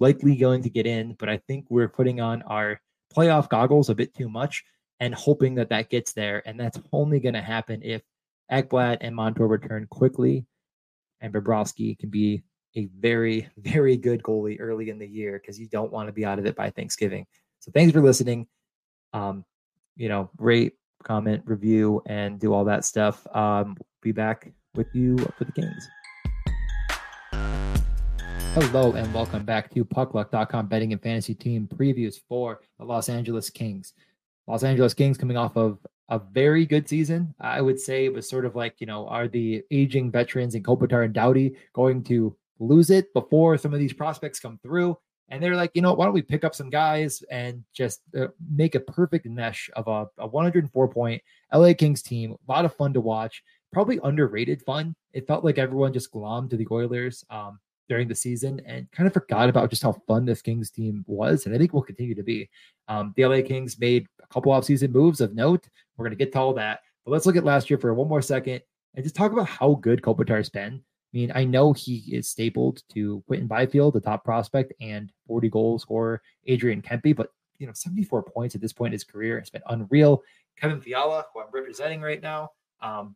likely 0.00 0.36
going 0.36 0.62
to 0.62 0.70
get 0.70 0.86
in. 0.86 1.14
But 1.14 1.28
I 1.28 1.36
think 1.36 1.66
we're 1.68 1.88
putting 1.88 2.20
on 2.20 2.42
our 2.42 2.80
playoff 3.16 3.48
goggles 3.48 3.88
a 3.88 3.94
bit 3.94 4.14
too 4.14 4.28
much 4.28 4.64
and 5.00 5.14
hoping 5.14 5.54
that 5.56 5.70
that 5.70 5.90
gets 5.90 6.12
there. 6.12 6.42
And 6.46 6.58
that's 6.58 6.80
only 6.92 7.20
going 7.20 7.34
to 7.34 7.42
happen 7.42 7.80
if 7.82 8.02
Ekblad 8.50 8.98
and 9.00 9.14
Montour 9.14 9.46
return 9.46 9.86
quickly 9.90 10.46
and 11.20 11.32
Bobrovsky 11.32 11.98
can 11.98 12.10
be 12.10 12.42
a 12.76 12.86
very, 12.98 13.48
very 13.56 13.96
good 13.96 14.22
goalie 14.22 14.58
early 14.60 14.90
in 14.90 14.98
the 14.98 15.06
year 15.06 15.40
because 15.40 15.58
you 15.58 15.66
don't 15.68 15.92
want 15.92 16.08
to 16.08 16.12
be 16.12 16.24
out 16.24 16.38
of 16.38 16.46
it 16.46 16.56
by 16.56 16.70
Thanksgiving. 16.70 17.26
So 17.60 17.70
thanks 17.72 17.92
for 17.92 18.02
listening. 18.02 18.46
Um, 19.12 19.44
you 19.96 20.08
know, 20.08 20.30
rate, 20.38 20.74
comment, 21.02 21.42
review, 21.44 22.02
and 22.06 22.40
do 22.40 22.52
all 22.52 22.64
that 22.64 22.84
stuff. 22.84 23.26
Um, 23.34 23.76
be 24.00 24.12
back 24.12 24.52
with 24.74 24.88
you 24.94 25.16
for 25.36 25.44
the 25.44 25.52
Kings. 25.52 25.88
Hello 28.54 28.92
and 28.92 29.12
welcome 29.14 29.44
back 29.44 29.70
to 29.70 29.82
puckluck.com 29.82 30.66
betting 30.66 30.92
and 30.92 31.00
fantasy 31.00 31.34
team 31.34 31.66
previews 31.74 32.16
for 32.28 32.60
the 32.78 32.84
Los 32.84 33.08
Angeles 33.08 33.48
Kings. 33.48 33.94
Los 34.52 34.64
Angeles 34.64 34.92
Kings 34.92 35.16
coming 35.16 35.38
off 35.38 35.56
of 35.56 35.78
a 36.10 36.18
very 36.18 36.66
good 36.66 36.86
season. 36.86 37.34
I 37.40 37.62
would 37.62 37.80
say 37.80 38.04
it 38.04 38.12
was 38.12 38.28
sort 38.28 38.44
of 38.44 38.54
like, 38.54 38.74
you 38.80 38.86
know, 38.86 39.08
are 39.08 39.26
the 39.26 39.62
aging 39.70 40.10
veterans 40.10 40.54
in 40.54 40.62
Kopitar 40.62 41.06
and 41.06 41.14
Doughty 41.14 41.56
going 41.72 42.04
to 42.04 42.36
lose 42.58 42.90
it 42.90 43.14
before 43.14 43.56
some 43.56 43.72
of 43.72 43.80
these 43.80 43.94
prospects 43.94 44.40
come 44.40 44.58
through? 44.62 44.98
And 45.30 45.42
they're 45.42 45.56
like, 45.56 45.70
you 45.72 45.80
know, 45.80 45.94
why 45.94 46.04
don't 46.04 46.12
we 46.12 46.20
pick 46.20 46.44
up 46.44 46.54
some 46.54 46.68
guys 46.68 47.22
and 47.30 47.64
just 47.72 48.02
uh, 48.14 48.26
make 48.54 48.74
a 48.74 48.80
perfect 48.80 49.24
mesh 49.24 49.70
of 49.74 49.88
a, 49.88 50.06
a 50.18 50.26
104 50.26 50.88
point 50.88 51.22
LA 51.50 51.72
Kings 51.72 52.02
team? 52.02 52.32
A 52.32 52.52
lot 52.52 52.66
of 52.66 52.76
fun 52.76 52.92
to 52.92 53.00
watch 53.00 53.42
probably 53.72 54.00
underrated 54.04 54.60
fun. 54.60 54.94
It 55.14 55.26
felt 55.26 55.46
like 55.46 55.56
everyone 55.56 55.94
just 55.94 56.12
glommed 56.12 56.50
to 56.50 56.58
the 56.58 56.68
Oilers 56.70 57.24
um, 57.30 57.58
during 57.88 58.08
the 58.08 58.14
season 58.14 58.60
and 58.66 58.90
kind 58.92 59.06
of 59.06 59.12
forgot 59.12 59.48
about 59.48 59.70
just 59.70 59.82
how 59.82 59.92
fun 60.06 60.24
this 60.24 60.42
Kings 60.42 60.70
team 60.70 61.04
was. 61.06 61.46
And 61.46 61.54
I 61.54 61.58
think 61.58 61.72
will 61.72 61.82
continue 61.82 62.14
to 62.14 62.22
be. 62.22 62.48
Um, 62.88 63.12
the 63.16 63.26
LA 63.26 63.42
Kings 63.42 63.78
made 63.78 64.06
a 64.22 64.26
couple 64.32 64.52
offseason 64.52 64.92
moves 64.92 65.20
of 65.20 65.34
note. 65.34 65.68
We're 65.96 66.04
going 66.04 66.16
to 66.16 66.24
get 66.24 66.32
to 66.32 66.38
all 66.38 66.54
that. 66.54 66.80
But 67.04 67.12
let's 67.12 67.26
look 67.26 67.36
at 67.36 67.44
last 67.44 67.70
year 67.70 67.78
for 67.78 67.92
one 67.94 68.08
more 68.08 68.22
second 68.22 68.62
and 68.94 69.04
just 69.04 69.16
talk 69.16 69.32
about 69.32 69.48
how 69.48 69.74
good 69.74 70.02
Kopitar's 70.02 70.48
been. 70.48 70.74
I 70.74 71.16
mean, 71.16 71.32
I 71.34 71.44
know 71.44 71.72
he 71.72 72.04
is 72.10 72.28
stapled 72.28 72.82
to 72.94 73.22
Quinton 73.26 73.46
Byfield, 73.46 73.94
the 73.94 74.00
top 74.00 74.24
prospect, 74.24 74.72
and 74.80 75.12
40 75.26 75.50
goal 75.50 75.78
scorer 75.78 76.22
Adrian 76.46 76.80
Kempe, 76.80 77.14
but 77.14 77.28
you 77.58 77.66
know, 77.66 77.72
74 77.74 78.22
points 78.22 78.54
at 78.54 78.60
this 78.60 78.72
point 78.72 78.88
in 78.88 78.92
his 78.92 79.04
career 79.04 79.38
has 79.38 79.50
been 79.50 79.62
unreal. 79.66 80.22
Kevin 80.58 80.80
Fiala, 80.80 81.26
who 81.32 81.40
I'm 81.40 81.48
representing 81.52 82.00
right 82.00 82.22
now, 82.22 82.50
um, 82.80 83.14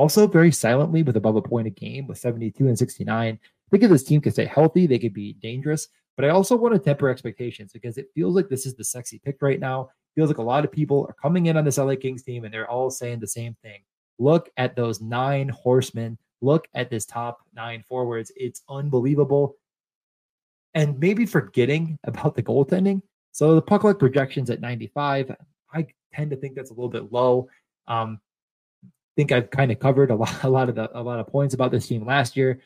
also, 0.00 0.26
very 0.26 0.50
silently 0.50 1.02
with 1.02 1.18
above 1.18 1.36
a 1.36 1.42
point 1.42 1.66
a 1.66 1.70
game 1.70 2.06
with 2.06 2.16
72 2.16 2.66
and 2.66 2.78
69. 2.78 3.38
Think 3.70 3.84
if 3.84 3.90
this 3.90 4.04
team 4.04 4.20
can 4.20 4.32
stay 4.32 4.46
healthy, 4.46 4.86
they 4.86 4.98
could 4.98 5.14
be 5.14 5.34
dangerous. 5.34 5.88
But 6.16 6.24
I 6.24 6.30
also 6.30 6.56
want 6.56 6.74
to 6.74 6.80
temper 6.80 7.08
expectations 7.08 7.72
because 7.72 7.96
it 7.96 8.08
feels 8.14 8.34
like 8.34 8.48
this 8.48 8.66
is 8.66 8.74
the 8.74 8.84
sexy 8.84 9.20
pick 9.24 9.38
right 9.40 9.60
now. 9.60 9.82
It 9.82 10.20
feels 10.20 10.28
like 10.28 10.38
a 10.38 10.42
lot 10.42 10.64
of 10.64 10.72
people 10.72 11.06
are 11.08 11.14
coming 11.14 11.46
in 11.46 11.56
on 11.56 11.64
this 11.64 11.78
LA 11.78 11.94
Kings 11.94 12.22
team 12.22 12.44
and 12.44 12.52
they're 12.52 12.68
all 12.68 12.90
saying 12.90 13.20
the 13.20 13.26
same 13.26 13.56
thing. 13.62 13.80
Look 14.18 14.50
at 14.56 14.76
those 14.76 15.00
nine 15.00 15.48
horsemen. 15.48 16.18
Look 16.42 16.68
at 16.74 16.90
this 16.90 17.06
top 17.06 17.40
nine 17.54 17.84
forwards. 17.88 18.32
It's 18.36 18.62
unbelievable. 18.68 19.56
And 20.74 20.98
maybe 20.98 21.24
forgetting 21.26 21.98
about 22.04 22.34
the 22.34 22.42
goaltending. 22.42 23.02
So 23.32 23.54
the 23.54 23.62
puck 23.62 23.84
luck 23.84 23.98
projections 23.98 24.50
at 24.50 24.60
95. 24.60 25.34
I 25.72 25.86
tend 26.12 26.30
to 26.32 26.36
think 26.36 26.56
that's 26.56 26.70
a 26.70 26.74
little 26.74 26.90
bit 26.90 27.12
low. 27.12 27.48
Um, 27.86 28.20
think 29.16 29.32
I've 29.32 29.50
kind 29.50 29.70
of 29.70 29.78
covered 29.78 30.10
a 30.10 30.14
lot, 30.14 30.34
a 30.44 30.50
lot 30.50 30.68
of 30.68 30.74
the, 30.74 30.90
a 30.98 31.02
lot 31.02 31.20
of 31.20 31.28
points 31.28 31.54
about 31.54 31.70
this 31.70 31.86
team 31.86 32.04
last 32.04 32.36
year. 32.36 32.60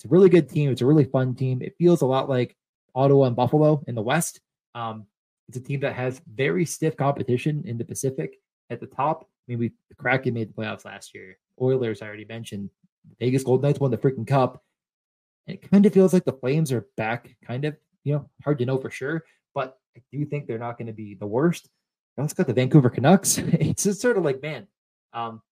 It's 0.00 0.06
a 0.06 0.08
really 0.08 0.30
good 0.30 0.48
team. 0.48 0.70
It's 0.70 0.80
a 0.80 0.86
really 0.86 1.04
fun 1.04 1.34
team. 1.34 1.60
It 1.60 1.76
feels 1.76 2.00
a 2.00 2.06
lot 2.06 2.26
like 2.26 2.56
Ottawa 2.94 3.26
and 3.26 3.36
Buffalo 3.36 3.84
in 3.86 3.94
the 3.94 4.00
West. 4.00 4.40
Um, 4.74 5.04
it's 5.46 5.58
a 5.58 5.60
team 5.60 5.80
that 5.80 5.92
has 5.92 6.22
very 6.26 6.64
stiff 6.64 6.96
competition 6.96 7.64
in 7.66 7.76
the 7.76 7.84
Pacific 7.84 8.40
at 8.70 8.80
the 8.80 8.86
top. 8.86 9.24
I 9.24 9.26
mean, 9.46 9.58
we 9.58 9.72
the 9.90 9.94
Kraken 9.96 10.32
made 10.32 10.48
the 10.48 10.54
playoffs 10.54 10.86
last 10.86 11.14
year. 11.14 11.36
Oilers, 11.60 12.00
I 12.00 12.06
already 12.06 12.24
mentioned. 12.24 12.70
Vegas 13.18 13.44
Golden 13.44 13.68
Knights 13.68 13.78
won 13.78 13.90
the 13.90 13.98
freaking 13.98 14.26
cup. 14.26 14.62
it 15.46 15.70
kind 15.70 15.84
of 15.84 15.92
feels 15.92 16.14
like 16.14 16.24
the 16.24 16.32
Flames 16.32 16.72
are 16.72 16.86
back, 16.96 17.36
kind 17.44 17.66
of, 17.66 17.76
you 18.02 18.14
know, 18.14 18.30
hard 18.42 18.58
to 18.60 18.64
know 18.64 18.78
for 18.78 18.88
sure, 18.88 19.24
but 19.54 19.78
I 19.94 20.00
do 20.10 20.24
think 20.24 20.46
they're 20.46 20.58
not 20.58 20.78
going 20.78 20.86
to 20.86 20.94
be 20.94 21.14
the 21.14 21.26
worst. 21.26 21.68
You 22.16 22.22
also 22.22 22.36
got 22.36 22.46
the 22.46 22.54
Vancouver 22.54 22.88
Canucks. 22.88 23.36
it's 23.38 23.82
just 23.82 24.00
sort 24.00 24.16
of 24.16 24.24
like, 24.24 24.40
man, 24.40 24.66
um, 25.12 25.42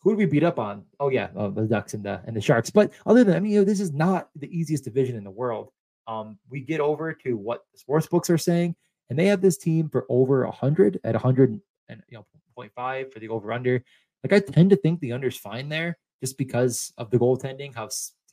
who 0.00 0.12
did 0.12 0.18
we 0.18 0.26
beat 0.26 0.44
up 0.44 0.58
on? 0.58 0.84
Oh 1.00 1.08
yeah, 1.08 1.28
oh, 1.34 1.50
the 1.50 1.62
Ducks 1.62 1.94
and 1.94 2.04
the 2.04 2.20
and 2.26 2.36
the 2.36 2.40
Sharks. 2.40 2.70
But 2.70 2.92
other 3.06 3.24
than 3.24 3.36
I 3.36 3.40
mean, 3.40 3.52
you 3.52 3.58
know, 3.60 3.64
this 3.64 3.80
is 3.80 3.92
not 3.92 4.28
the 4.36 4.48
easiest 4.56 4.84
division 4.84 5.16
in 5.16 5.24
the 5.24 5.30
world. 5.30 5.70
Um, 6.06 6.38
we 6.48 6.60
get 6.60 6.80
over 6.80 7.12
to 7.12 7.36
what 7.36 7.64
the 7.72 7.78
sports 7.78 8.06
books 8.06 8.30
are 8.30 8.38
saying, 8.38 8.76
and 9.10 9.18
they 9.18 9.26
have 9.26 9.40
this 9.40 9.56
team 9.56 9.88
for 9.88 10.06
over 10.08 10.44
100 10.44 11.00
at 11.04 11.14
100 11.14 11.60
and 11.88 12.02
you 12.08 12.18
know 12.18 12.26
0.5 12.56 13.12
for 13.12 13.18
the 13.18 13.28
over 13.28 13.52
under. 13.52 13.82
Like 14.22 14.32
I 14.32 14.40
tend 14.40 14.70
to 14.70 14.76
think 14.76 15.00
the 15.00 15.12
under's 15.12 15.36
fine 15.36 15.68
there 15.68 15.98
just 16.20 16.38
because 16.38 16.92
of 16.98 17.10
the 17.10 17.18
goaltending, 17.18 17.74
how 17.74 17.88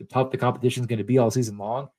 tough 0.10 0.32
the 0.32 0.38
competition 0.38 0.84
is 0.84 0.88
going 0.88 1.00
to 1.00 1.04
be 1.04 1.18
all 1.18 1.32
season 1.32 1.58
long. 1.58 1.90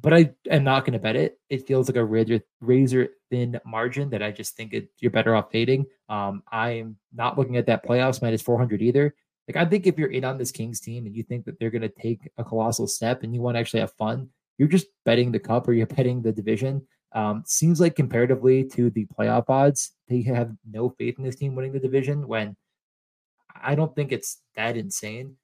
But 0.00 0.14
I 0.14 0.30
am 0.50 0.64
not 0.64 0.84
going 0.84 0.92
to 0.92 0.98
bet 0.98 1.16
it. 1.16 1.38
It 1.48 1.66
feels 1.66 1.88
like 1.88 1.96
a 1.96 2.04
razor, 2.04 2.40
razor 2.60 3.08
thin 3.30 3.58
margin 3.64 4.10
that 4.10 4.22
I 4.22 4.30
just 4.30 4.56
think 4.56 4.74
it, 4.74 4.90
you're 4.98 5.10
better 5.10 5.34
off 5.34 5.50
fading. 5.50 5.86
Um, 6.08 6.42
I'm 6.52 6.96
not 7.12 7.38
looking 7.38 7.56
at 7.56 7.66
that 7.66 7.84
playoffs 7.84 8.22
minus 8.22 8.42
400 8.42 8.82
either. 8.82 9.14
Like 9.48 9.56
I 9.56 9.68
think 9.68 9.86
if 9.86 9.98
you're 9.98 10.12
in 10.12 10.24
on 10.24 10.36
this 10.36 10.52
Kings 10.52 10.78
team 10.78 11.06
and 11.06 11.16
you 11.16 11.22
think 11.22 11.46
that 11.46 11.58
they're 11.58 11.70
going 11.70 11.82
to 11.82 11.88
take 11.88 12.30
a 12.36 12.44
colossal 12.44 12.86
step 12.86 13.22
and 13.22 13.34
you 13.34 13.40
want 13.40 13.56
to 13.56 13.60
actually 13.60 13.80
have 13.80 13.92
fun, 13.94 14.28
you're 14.58 14.68
just 14.68 14.88
betting 15.04 15.32
the 15.32 15.38
cup 15.38 15.66
or 15.66 15.72
you're 15.72 15.86
betting 15.86 16.20
the 16.20 16.32
division. 16.32 16.86
Um, 17.12 17.42
seems 17.46 17.80
like 17.80 17.96
comparatively 17.96 18.64
to 18.64 18.90
the 18.90 19.06
playoff 19.06 19.48
odds, 19.48 19.92
they 20.08 20.20
have 20.22 20.52
no 20.70 20.90
faith 20.90 21.16
in 21.18 21.24
this 21.24 21.36
team 21.36 21.54
winning 21.54 21.72
the 21.72 21.80
division 21.80 22.28
when 22.28 22.56
I 23.60 23.74
don't 23.74 23.94
think 23.94 24.12
it's 24.12 24.42
that 24.56 24.76
insane. 24.76 25.36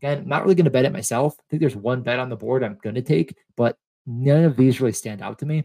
Again, 0.00 0.26
not 0.26 0.42
really 0.42 0.54
going 0.54 0.64
to 0.64 0.70
bet 0.70 0.86
it 0.86 0.92
myself. 0.92 1.36
I 1.38 1.42
think 1.50 1.60
there's 1.60 1.76
one 1.76 2.00
bet 2.00 2.18
on 2.18 2.30
the 2.30 2.36
board 2.36 2.64
I'm 2.64 2.78
going 2.82 2.94
to 2.94 3.02
take, 3.02 3.36
but 3.56 3.76
none 4.06 4.44
of 4.44 4.56
these 4.56 4.80
really 4.80 4.92
stand 4.92 5.20
out 5.20 5.38
to 5.40 5.46
me. 5.46 5.64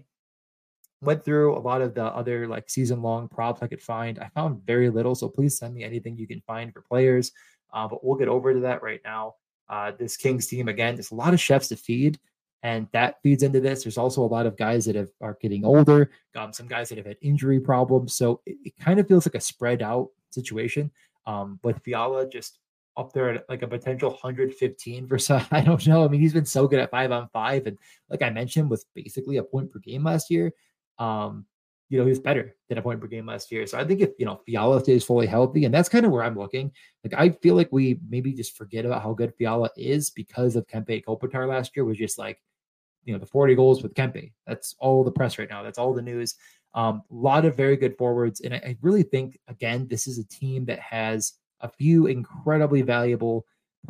Went 1.02 1.24
through 1.24 1.58
a 1.58 1.60
lot 1.60 1.82
of 1.82 1.94
the 1.94 2.04
other 2.04 2.48
like 2.48 2.70
season 2.70 3.02
long 3.02 3.30
props 3.30 3.62
I 3.62 3.68
could 3.68 3.82
find. 3.82 4.20
I 4.20 4.30
found 4.30 4.66
very 4.66 4.90
little, 4.90 5.16
so 5.16 5.30
please 5.30 5.58
send 5.58 5.74
me 5.74 5.84
anything 5.84 6.18
you 6.18 6.28
can 6.28 6.42
find 6.46 6.74
for 6.74 6.82
players. 6.82 7.32
Uh, 7.74 7.88
but 7.88 8.04
we'll 8.04 8.18
get 8.18 8.28
over 8.28 8.54
to 8.54 8.60
that 8.62 8.84
right 8.84 9.02
now. 9.06 9.36
Uh, 9.70 9.92
this 9.98 10.18
Kings 10.18 10.48
team 10.48 10.68
again, 10.68 10.96
there's 10.96 11.12
a 11.12 11.16
lot 11.16 11.34
of 11.34 11.40
chefs 11.40 11.70
to 11.70 11.78
feed 11.78 12.20
and 12.66 12.88
that 12.94 13.22
feeds 13.22 13.44
into 13.44 13.60
this. 13.60 13.84
There's 13.84 13.98
also 14.00 14.24
a 14.24 14.26
lot 14.26 14.48
of 14.48 14.58
guys 14.58 14.86
that 14.86 14.96
have, 14.96 15.10
are 15.22 15.38
getting 15.40 15.64
older, 15.64 16.10
um, 16.36 16.52
some 16.52 16.68
guys 16.68 16.90
that 16.90 16.98
have 16.98 17.06
had 17.06 17.18
injury 17.22 17.60
problems. 17.60 18.16
So 18.16 18.42
it, 18.48 18.58
it, 18.66 18.74
kind 18.80 19.00
of 19.00 19.08
feels 19.08 19.28
like 19.28 19.36
a 19.36 19.40
spread 19.40 19.84
out 19.84 20.10
situation. 20.32 20.90
Um, 21.28 21.60
with 21.64 21.80
Fiala 21.84 22.28
just 22.28 22.58
up 22.98 23.14
there 23.14 23.30
at 23.32 23.50
like 23.50 23.62
a 23.62 23.68
potential 23.68 24.10
115 24.10 25.08
for 25.08 25.20
some, 25.20 25.46
I 25.52 25.62
don't 25.62 25.86
know. 25.88 26.06
I 26.06 26.08
mean, 26.08 26.22
he's 26.22 26.34
been 26.34 26.46
so 26.46 26.68
good 26.68 26.80
at 26.80 26.92
five 26.92 27.12
on 27.12 27.30
five, 27.34 27.68
and 27.68 27.78
like 28.10 28.22
I 28.22 28.30
mentioned, 28.30 28.70
with 28.70 28.86
basically 28.94 29.38
a 29.38 29.44
point 29.44 29.72
per 29.72 29.80
game 29.80 30.04
last 30.04 30.30
year. 30.30 30.54
Um, 30.98 31.46
you 31.90 32.00
know, 32.00 32.06
he 32.06 32.10
was 32.10 32.20
better 32.20 32.56
than 32.68 32.80
a 32.80 32.82
point 32.82 33.00
per 33.00 33.08
game 33.08 33.28
last 33.28 33.52
year. 33.52 33.68
So 33.68 33.78
I 33.78 33.84
think 33.84 34.02
if 34.02 34.12
you 34.18 34.26
know 34.26 34.42
Fiala 34.46 34.80
stays 34.82 35.04
fully 35.04 35.28
healthy, 35.28 35.66
and 35.66 35.74
that's 35.74 35.90
kind 35.90 36.06
of 36.06 36.12
where 36.12 36.24
I'm 36.24 36.38
looking. 36.38 36.72
Like 37.04 37.14
I 37.16 37.30
feel 37.30 37.56
like 37.56 37.70
we 37.72 38.00
maybe 38.10 38.34
just 38.34 38.58
forget 38.58 38.86
about 38.86 39.04
how 39.04 39.14
good 39.14 39.34
Fiala 39.38 39.70
is 39.78 40.10
because 40.10 40.56
of 40.56 40.68
Kempe 40.68 41.04
Kopitar 41.06 41.48
last 41.48 41.76
year 41.76 41.86
was 41.86 41.98
just 41.98 42.18
like 42.18 42.42
you 43.04 43.14
know 43.14 43.20
the 43.20 43.26
40 43.26 43.56
goals 43.56 43.84
with 43.84 43.94
Kempe. 43.94 44.34
That's 44.48 44.76
all 44.80 45.04
the 45.04 45.12
press 45.12 45.38
right 45.38 45.50
now. 45.50 45.62
That's 45.64 45.78
all 45.78 45.94
the 45.94 46.02
news. 46.02 46.36
Um, 46.74 47.04
a 47.10 47.16
lot 47.16 47.46
of 47.46 47.56
very 47.56 47.78
good 47.78 47.98
forwards, 47.98 48.42
and 48.42 48.54
I, 48.54 48.58
I 48.58 48.78
really 48.82 49.04
think 49.04 49.40
again 49.48 49.88
this 49.88 50.08
is 50.08 50.18
a 50.18 50.28
team 50.28 50.66
that 50.66 50.80
has 50.80 51.34
a 51.62 51.70
few 51.70 52.08
incredibly 52.08 52.82
valuable 52.82 53.46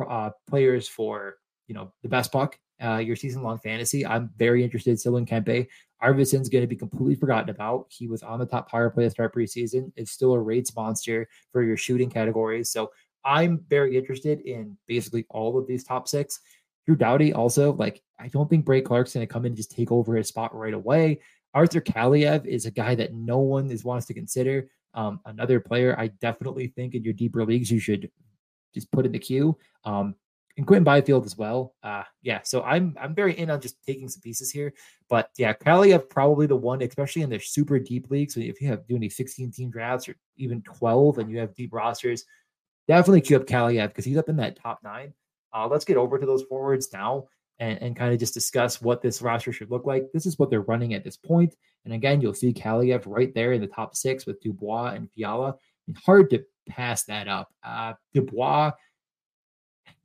uh, 0.06 0.30
players 0.48 0.88
for 0.88 1.36
you 1.68 1.74
know 1.74 1.92
the 2.02 2.08
best 2.08 2.32
puck. 2.32 2.58
Uh, 2.82 2.98
your 2.98 3.16
season 3.16 3.42
long 3.42 3.58
fantasy. 3.58 4.04
I'm 4.04 4.30
very 4.36 4.62
interested 4.62 5.00
still 5.00 5.16
in 5.16 5.24
Kempe. 5.24 5.66
Arvidsson's 6.02 6.50
going 6.50 6.62
to 6.62 6.68
be 6.68 6.76
completely 6.76 7.14
forgotten 7.14 7.48
about. 7.48 7.86
He 7.88 8.06
was 8.06 8.22
on 8.22 8.38
the 8.38 8.44
top 8.44 8.70
power 8.70 8.90
play 8.90 9.04
to 9.04 9.10
start 9.10 9.34
preseason. 9.34 9.92
It's 9.96 10.12
still 10.12 10.34
a 10.34 10.38
rates 10.38 10.76
monster 10.76 11.26
for 11.52 11.62
your 11.62 11.78
shooting 11.78 12.10
categories. 12.10 12.70
So 12.70 12.90
I'm 13.24 13.64
very 13.68 13.96
interested 13.96 14.40
in 14.42 14.76
basically 14.86 15.24
all 15.30 15.58
of 15.58 15.66
these 15.66 15.84
top 15.84 16.06
six. 16.06 16.38
Drew 16.84 16.96
Doughty 16.96 17.32
also, 17.32 17.72
like, 17.72 18.02
I 18.20 18.28
don't 18.28 18.48
think 18.48 18.64
Brandt 18.64 18.84
Clarke's 18.84 19.14
going 19.14 19.26
to 19.26 19.32
come 19.32 19.44
in 19.44 19.50
and 19.50 19.56
just 19.56 19.72
take 19.72 19.90
over 19.90 20.14
his 20.14 20.28
spot 20.28 20.54
right 20.54 20.74
away. 20.74 21.20
Arthur 21.52 21.80
Kaliyev 21.80 22.46
is 22.46 22.66
a 22.66 22.70
guy 22.70 22.94
that 22.94 23.14
no 23.14 23.38
one 23.38 23.70
is 23.70 23.84
wants 23.84 24.06
to 24.06 24.14
consider. 24.14 24.68
Um, 24.96 25.20
another 25.26 25.60
player 25.60 25.94
I 25.98 26.08
definitely 26.08 26.68
think 26.68 26.94
in 26.94 27.04
your 27.04 27.12
deeper 27.12 27.44
leagues 27.44 27.70
you 27.70 27.78
should 27.78 28.10
just 28.74 28.90
put 28.90 29.06
in 29.06 29.12
the 29.12 29.18
queue. 29.18 29.56
Um, 29.84 30.14
and 30.56 30.66
Quinton 30.66 30.84
Byfield 30.84 31.26
as 31.26 31.36
well. 31.36 31.74
Uh, 31.82 32.02
yeah, 32.22 32.40
so 32.42 32.62
I'm 32.62 32.96
I'm 33.00 33.14
very 33.14 33.38
in 33.38 33.50
on 33.50 33.60
just 33.60 33.82
taking 33.84 34.08
some 34.08 34.22
pieces 34.22 34.50
here. 34.50 34.72
But 35.08 35.28
yeah, 35.36 35.52
Kaliyev 35.52 36.08
probably 36.08 36.46
the 36.46 36.56
one, 36.56 36.82
especially 36.82 37.22
in 37.22 37.30
their 37.30 37.40
super 37.40 37.78
deep 37.78 38.10
leagues. 38.10 38.34
So 38.34 38.40
if 38.40 38.60
you 38.60 38.68
have 38.68 38.86
doing 38.86 39.02
these 39.02 39.16
16 39.16 39.52
team 39.52 39.70
drafts 39.70 40.08
or 40.08 40.16
even 40.36 40.62
12 40.62 41.18
and 41.18 41.30
you 41.30 41.38
have 41.38 41.54
deep 41.54 41.74
rosters, 41.74 42.24
definitely 42.88 43.20
queue 43.20 43.36
up 43.36 43.46
Kaliyev 43.46 43.88
because 43.88 44.06
he's 44.06 44.16
up 44.16 44.30
in 44.30 44.36
that 44.36 44.56
top 44.56 44.80
nine. 44.82 45.12
Uh, 45.54 45.68
let's 45.68 45.84
get 45.84 45.98
over 45.98 46.18
to 46.18 46.26
those 46.26 46.42
forwards 46.42 46.90
now 46.92 47.26
and, 47.58 47.80
and 47.80 47.96
kind 47.96 48.12
of 48.12 48.18
just 48.18 48.34
discuss 48.34 48.82
what 48.82 49.02
this 49.02 49.22
roster 49.22 49.52
should 49.52 49.70
look 49.70 49.86
like. 49.86 50.06
This 50.12 50.26
is 50.26 50.38
what 50.38 50.50
they're 50.50 50.62
running 50.62 50.94
at 50.94 51.04
this 51.04 51.16
point. 51.16 51.54
And 51.84 51.94
again, 51.94 52.20
you'll 52.20 52.34
see 52.34 52.52
Kaliyev 52.52 53.04
right 53.06 53.32
there 53.34 53.52
in 53.52 53.60
the 53.60 53.66
top 53.66 53.96
six 53.96 54.26
with 54.26 54.40
Dubois 54.40 54.94
and 54.94 55.10
Fiala. 55.12 55.56
hard 56.04 56.30
to 56.30 56.44
pass 56.68 57.04
that 57.04 57.28
up. 57.28 57.52
Uh, 57.62 57.94
Dubois, 58.12 58.72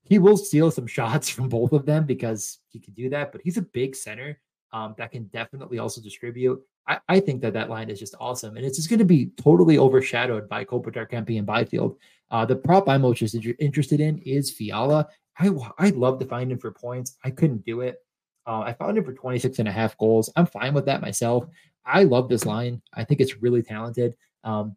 he 0.04 0.20
will 0.20 0.38
steal 0.38 0.72
some 0.72 0.88
shots 0.98 1.30
from 1.30 1.50
both 1.50 1.74
of 1.74 1.86
them 1.86 2.06
because 2.06 2.60
he 2.70 2.80
can 2.80 2.94
do 2.94 3.10
that, 3.10 3.32
but 3.32 3.42
he's 3.44 3.58
a 3.58 3.64
big 3.64 3.96
center 3.96 4.40
um, 4.74 4.96
that 4.98 5.12
can 5.12 5.26
definitely 5.26 5.80
also 5.80 6.02
distribute. 6.02 6.62
I, 6.88 7.00
I, 7.08 7.20
think 7.20 7.42
that 7.42 7.54
that 7.54 7.70
line 7.70 7.90
is 7.90 8.00
just 8.00 8.16
awesome, 8.20 8.58
and 8.58 8.66
it's 8.66 8.78
just 8.78 8.90
going 8.90 9.00
to 9.00 9.06
be 9.06 9.32
totally 9.38 9.78
overshadowed 9.78 10.50
by 10.50 10.66
Kopitar, 10.66 11.10
Kempe, 11.10 11.38
and 11.38 11.46
Byfield. 11.46 11.98
Uh, 12.32 12.46
the 12.46 12.56
prop 12.56 12.90
I'm 12.90 13.02
most 13.02 13.22
interested 13.22 14.00
in 14.00 14.18
is 14.20 14.50
Fiala. 14.50 15.08
I 15.38 15.50
I'd 15.78 15.96
love 15.96 16.20
to 16.20 16.26
find 16.26 16.52
him 16.52 16.60
for 16.60 16.72
points. 16.72 17.18
I 17.24 17.32
couldn't 17.32 17.66
do 17.66 17.82
it. 17.82 17.98
Uh, 18.46 18.62
I 18.62 18.74
found 18.74 18.98
him 18.98 19.04
for 19.04 19.14
26 19.14 19.60
and 19.60 19.68
a 19.68 19.72
half 19.72 19.98
goals. 19.98 20.30
I'm 20.36 20.46
fine 20.46 20.74
with 20.74 20.86
that 20.86 21.02
myself. 21.02 21.46
I 21.86 22.04
love 22.04 22.30
this 22.30 22.46
line. 22.46 22.82
I 22.94 23.04
think 23.04 23.22
it's 23.22 23.42
really 23.42 23.64
talented. 23.64 24.16
Um, 24.44 24.76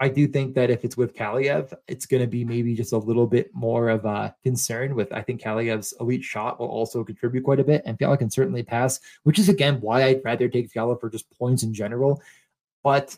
I 0.00 0.08
do 0.08 0.26
think 0.26 0.54
that 0.56 0.70
if 0.70 0.84
it's 0.84 0.96
with 0.96 1.14
Kaliyev, 1.14 1.72
it's 1.86 2.06
going 2.06 2.22
to 2.22 2.26
be 2.26 2.44
maybe 2.44 2.74
just 2.74 2.92
a 2.92 2.98
little 2.98 3.28
bit 3.28 3.54
more 3.54 3.88
of 3.88 4.04
a 4.04 4.34
concern 4.42 4.96
with, 4.96 5.12
I 5.12 5.22
think 5.22 5.40
Kaliyev's 5.40 5.94
elite 6.00 6.24
shot 6.24 6.58
will 6.58 6.66
also 6.66 7.04
contribute 7.04 7.44
quite 7.44 7.60
a 7.60 7.64
bit. 7.64 7.82
And 7.86 7.96
Fiala 7.96 8.18
can 8.18 8.30
certainly 8.30 8.64
pass, 8.64 8.98
which 9.22 9.38
is 9.38 9.48
again 9.48 9.80
why 9.80 10.04
I'd 10.04 10.22
rather 10.24 10.48
take 10.48 10.70
Fiala 10.70 10.98
for 10.98 11.08
just 11.08 11.30
points 11.30 11.62
in 11.62 11.72
general. 11.72 12.20
But 12.82 13.16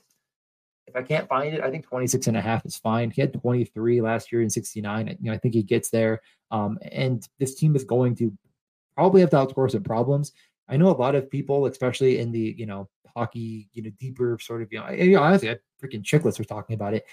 I 0.97 1.03
can't 1.03 1.29
find 1.29 1.55
it, 1.55 1.61
I 1.61 1.71
think 1.71 1.87
26 1.87 2.27
and 2.27 2.37
a 2.37 2.41
half 2.41 2.65
is 2.65 2.77
fine. 2.77 3.11
He 3.11 3.21
had 3.21 3.33
23 3.33 4.01
last 4.01 4.33
year 4.33 4.43
in 4.43 4.51
69. 4.51 5.19
You 5.21 5.31
know, 5.31 5.33
I 5.33 5.39
think 5.39 5.55
he 5.55 5.63
gets 5.63 5.91
there. 5.91 6.23
Um, 6.51 6.79
and 6.91 7.27
this 7.39 7.55
team 7.55 7.77
is 7.77 7.85
going 7.85 8.17
to 8.17 8.33
probably 8.97 9.21
have 9.21 9.31
to 9.31 9.37
outscore 9.37 9.71
some 9.71 9.83
problems. 9.83 10.33
I 10.69 10.77
know 10.77 10.89
a 10.89 10.97
lot 10.97 11.15
of 11.15 11.31
people, 11.31 11.67
especially 11.67 12.19
in 12.19 12.33
the, 12.33 12.55
you 12.57 12.67
know, 12.67 12.89
hockey, 13.15 13.69
you 13.73 13.83
know, 13.83 13.91
deeper 14.01 14.39
sort 14.41 14.63
of, 14.63 14.73
you 14.73 14.81
know, 14.81 14.91
you 14.91 15.13
know 15.13 15.23
honestly, 15.23 15.51
I 15.51 15.57
freaking 15.83 16.03
Chicklets 16.03 16.39
was 16.39 16.47
talking 16.47 16.75
about 16.75 16.95
it. 16.95 17.05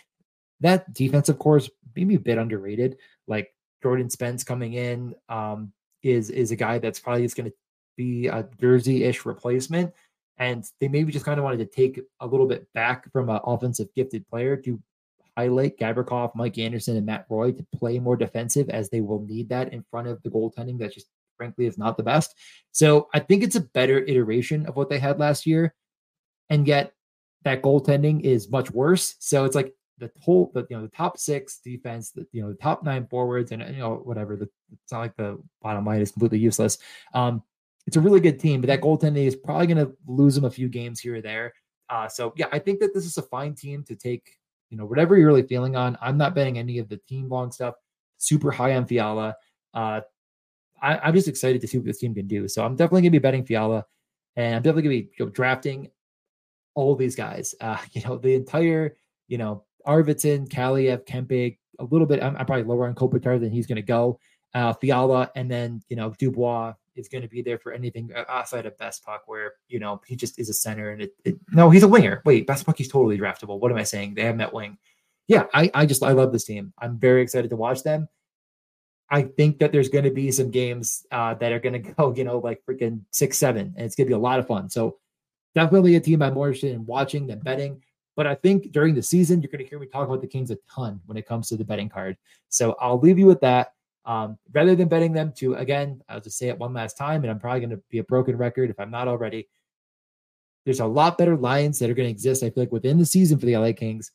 That 0.61 0.91
defensive 0.93 1.37
course 1.39 1.69
maybe 1.95 2.15
a 2.15 2.19
bit 2.19 2.37
underrated. 2.37 2.97
Like 3.27 3.53
Jordan 3.81 4.09
Spence 4.09 4.43
coming 4.43 4.73
in 4.73 5.13
um, 5.29 5.73
is 6.01 6.29
is 6.29 6.51
a 6.51 6.55
guy 6.55 6.79
that's 6.79 6.99
probably 6.99 7.23
just 7.23 7.35
going 7.35 7.49
to 7.49 7.55
be 7.97 8.27
a 8.27 8.43
Durzi-ish 8.43 9.25
replacement. 9.25 9.93
And 10.37 10.65
they 10.79 10.87
maybe 10.87 11.11
just 11.11 11.25
kind 11.25 11.39
of 11.39 11.43
wanted 11.43 11.59
to 11.59 11.65
take 11.65 12.01
a 12.19 12.27
little 12.27 12.47
bit 12.47 12.67
back 12.73 13.11
from 13.11 13.29
an 13.29 13.39
offensive 13.43 13.87
gifted 13.95 14.27
player 14.27 14.57
to 14.57 14.81
highlight 15.37 15.77
Gavrikov, 15.77 16.35
Mike 16.35 16.57
Anderson, 16.57 16.97
and 16.97 17.05
Matt 17.05 17.25
Roy 17.29 17.51
to 17.51 17.65
play 17.75 17.99
more 17.99 18.15
defensive 18.15 18.69
as 18.69 18.89
they 18.89 19.01
will 19.01 19.25
need 19.25 19.49
that 19.49 19.73
in 19.73 19.83
front 19.89 20.07
of 20.07 20.21
the 20.23 20.29
goaltending 20.29 20.79
that 20.79 20.93
just 20.93 21.07
frankly 21.37 21.65
is 21.65 21.77
not 21.77 21.97
the 21.97 22.03
best. 22.03 22.35
So 22.71 23.09
I 23.13 23.19
think 23.19 23.43
it's 23.43 23.55
a 23.55 23.61
better 23.61 24.03
iteration 24.05 24.65
of 24.65 24.75
what 24.75 24.89
they 24.89 24.99
had 24.99 25.19
last 25.19 25.45
year. 25.45 25.73
And 26.49 26.67
yet 26.67 26.93
that 27.43 27.61
goaltending 27.61 28.21
is 28.21 28.49
much 28.49 28.71
worse. 28.71 29.15
So 29.19 29.45
it's 29.45 29.55
like 29.55 29.73
the 29.97 30.11
whole, 30.19 30.51
the, 30.53 30.65
you 30.69 30.75
know, 30.75 30.83
the 30.83 30.89
top 30.89 31.17
six 31.17 31.59
defense, 31.63 32.11
the, 32.11 32.27
you 32.31 32.41
know, 32.41 32.49
the 32.49 32.57
top 32.57 32.83
nine 32.83 33.07
forwards 33.07 33.51
and, 33.51 33.61
you 33.73 33.79
know, 33.79 33.95
whatever, 33.95 34.35
the, 34.35 34.49
it's 34.71 34.91
not 34.91 34.99
like 34.99 35.15
the 35.15 35.41
bottom 35.61 35.85
line 35.85 36.01
is 36.01 36.11
completely 36.11 36.39
useless. 36.39 36.77
Um, 37.13 37.43
it's 37.85 37.97
a 37.97 38.01
really 38.01 38.19
good 38.19 38.39
team, 38.39 38.61
but 38.61 38.67
that 38.67 38.81
goaltending 38.81 39.25
is 39.25 39.35
probably 39.35 39.67
going 39.67 39.85
to 39.85 39.93
lose 40.07 40.35
them 40.35 40.45
a 40.45 40.51
few 40.51 40.69
games 40.69 40.99
here 40.99 41.15
or 41.15 41.21
there. 41.21 41.53
Uh, 41.89 42.07
so 42.07 42.33
yeah, 42.37 42.47
I 42.51 42.59
think 42.59 42.79
that 42.79 42.93
this 42.93 43.05
is 43.05 43.17
a 43.17 43.23
fine 43.23 43.55
team 43.55 43.83
to 43.83 43.95
take. 43.95 44.37
You 44.69 44.77
know, 44.77 44.85
whatever 44.85 45.15
you're 45.15 45.27
really 45.27 45.43
feeling 45.43 45.75
on. 45.75 45.95
I'm 46.01 46.17
not 46.17 46.33
betting 46.33 46.57
any 46.57 46.79
of 46.79 46.89
the 46.89 46.97
team 47.07 47.29
long 47.29 47.51
stuff. 47.51 47.75
Super 48.17 48.49
high 48.49 48.75
on 48.75 48.87
Fiala. 48.87 49.35
Uh, 49.71 50.01
I, 50.81 51.09
am 51.09 51.13
just 51.13 51.27
excited 51.27 51.61
to 51.61 51.67
see 51.67 51.77
what 51.77 51.85
this 51.85 51.99
team 51.99 52.15
can 52.15 52.25
do. 52.25 52.47
So 52.47 52.65
I'm 52.65 52.75
definitely 52.75 53.01
going 53.01 53.11
to 53.11 53.19
be 53.19 53.21
betting 53.21 53.45
Fiala, 53.45 53.85
and 54.35 54.55
I'm 54.55 54.61
definitely 54.63 54.81
going 54.81 54.97
to 54.97 55.03
be 55.03 55.11
you 55.19 55.25
know, 55.25 55.31
drafting 55.31 55.89
all 56.73 56.95
these 56.95 57.15
guys. 57.15 57.53
Uh, 57.61 57.77
you 57.91 58.01
know, 58.01 58.17
the 58.17 58.33
entire, 58.33 58.95
you 59.27 59.37
know, 59.37 59.63
Arvidsson, 59.85 60.49
Kaliyev, 60.49 61.05
Kempe, 61.05 61.57
a 61.79 61.83
little 61.83 62.07
bit. 62.07 62.23
I'm, 62.23 62.35
I'm 62.35 62.45
probably 62.45 62.63
lower 62.63 62.87
on 62.87 62.95
Kopitar 62.95 63.39
than 63.39 63.51
he's 63.51 63.67
going 63.67 63.75
to 63.75 63.81
go. 63.83 64.19
uh, 64.53 64.73
Fiala, 64.73 65.31
and 65.35 65.49
then 65.49 65.81
you 65.89 65.95
know 65.95 66.13
Dubois 66.17 66.73
is 66.95 67.07
going 67.07 67.21
to 67.21 67.27
be 67.27 67.41
there 67.41 67.57
for 67.57 67.71
anything 67.71 68.11
outside 68.27 68.65
of 68.65 68.77
Best 68.77 69.03
Puck, 69.03 69.23
where 69.25 69.53
you 69.67 69.79
know 69.79 70.01
he 70.05 70.15
just 70.15 70.39
is 70.39 70.49
a 70.49 70.53
center 70.53 70.91
and 70.91 71.01
it, 71.01 71.13
it 71.25 71.35
no, 71.51 71.69
he's 71.69 71.83
a 71.83 71.87
winger. 71.87 72.21
Wait, 72.25 72.47
Best 72.47 72.65
Puck, 72.65 72.77
he's 72.77 72.91
totally 72.91 73.17
draftable. 73.17 73.59
What 73.59 73.71
am 73.71 73.77
I 73.77 73.83
saying? 73.83 74.15
They 74.15 74.23
have 74.23 74.35
met 74.35 74.53
wing. 74.53 74.77
Yeah, 75.27 75.45
I, 75.53 75.71
I 75.73 75.85
just 75.85 76.03
I 76.03 76.11
love 76.11 76.31
this 76.31 76.43
team. 76.43 76.73
I'm 76.79 76.97
very 76.97 77.21
excited 77.21 77.49
to 77.49 77.55
watch 77.55 77.83
them. 77.83 78.07
I 79.09 79.23
think 79.23 79.59
that 79.59 79.71
there's 79.71 79.89
going 79.89 80.05
to 80.05 80.11
be 80.11 80.31
some 80.31 80.49
games 80.49 81.05
uh, 81.11 81.35
that 81.35 81.51
are 81.51 81.59
going 81.59 81.73
to 81.83 81.91
go, 81.93 82.13
you 82.15 82.23
know, 82.23 82.39
like 82.39 82.61
freaking 82.67 83.01
six, 83.11 83.37
seven, 83.37 83.73
and 83.77 83.85
it's 83.85 83.95
going 83.95 84.07
to 84.07 84.09
be 84.09 84.15
a 84.15 84.17
lot 84.17 84.39
of 84.39 84.47
fun. 84.47 84.69
So 84.69 84.97
definitely 85.55 85.95
a 85.95 85.99
team 85.99 86.21
I'm 86.21 86.33
more 86.33 86.47
interested 86.47 86.73
in 86.73 86.85
watching 86.85 87.27
than 87.27 87.39
betting. 87.39 87.81
But 88.15 88.27
I 88.27 88.35
think 88.35 88.71
during 88.71 88.93
the 88.93 89.01
season, 89.01 89.41
you're 89.41 89.51
going 89.51 89.63
to 89.63 89.69
hear 89.69 89.79
me 89.79 89.87
talk 89.87 90.07
about 90.07 90.21
the 90.21 90.27
Kings 90.27 90.51
a 90.51 90.57
ton 90.69 90.99
when 91.05 91.17
it 91.17 91.27
comes 91.27 91.49
to 91.49 91.57
the 91.57 91.63
betting 91.63 91.89
card. 91.89 92.17
So 92.49 92.75
I'll 92.79 92.99
leave 92.99 93.17
you 93.17 93.25
with 93.25 93.41
that. 93.41 93.73
Um, 94.05 94.37
rather 94.51 94.75
than 94.75 94.89
betting 94.89 95.13
them 95.13 95.33
to, 95.37 95.55
again, 95.55 96.01
I'll 96.09 96.19
just 96.19 96.37
say 96.37 96.49
it 96.49 96.57
one 96.57 96.73
last 96.73 96.97
time, 96.97 97.23
and 97.23 97.31
I'm 97.31 97.39
probably 97.39 97.61
going 97.61 97.69
to 97.69 97.81
be 97.89 97.99
a 97.99 98.03
broken 98.03 98.37
record 98.37 98.69
if 98.69 98.79
I'm 98.79 98.91
not 98.91 99.07
already. 99.07 99.47
There's 100.65 100.81
a 100.81 100.85
lot 100.85 101.17
better 101.17 101.37
lines 101.37 101.79
that 101.79 101.89
are 101.89 101.93
going 101.93 102.07
to 102.07 102.11
exist, 102.11 102.43
I 102.43 102.49
feel 102.49 102.63
like, 102.63 102.71
within 102.71 102.97
the 102.97 103.05
season 103.05 103.37
for 103.37 103.45
the 103.45 103.57
LA 103.57 103.71
Kings 103.73 104.11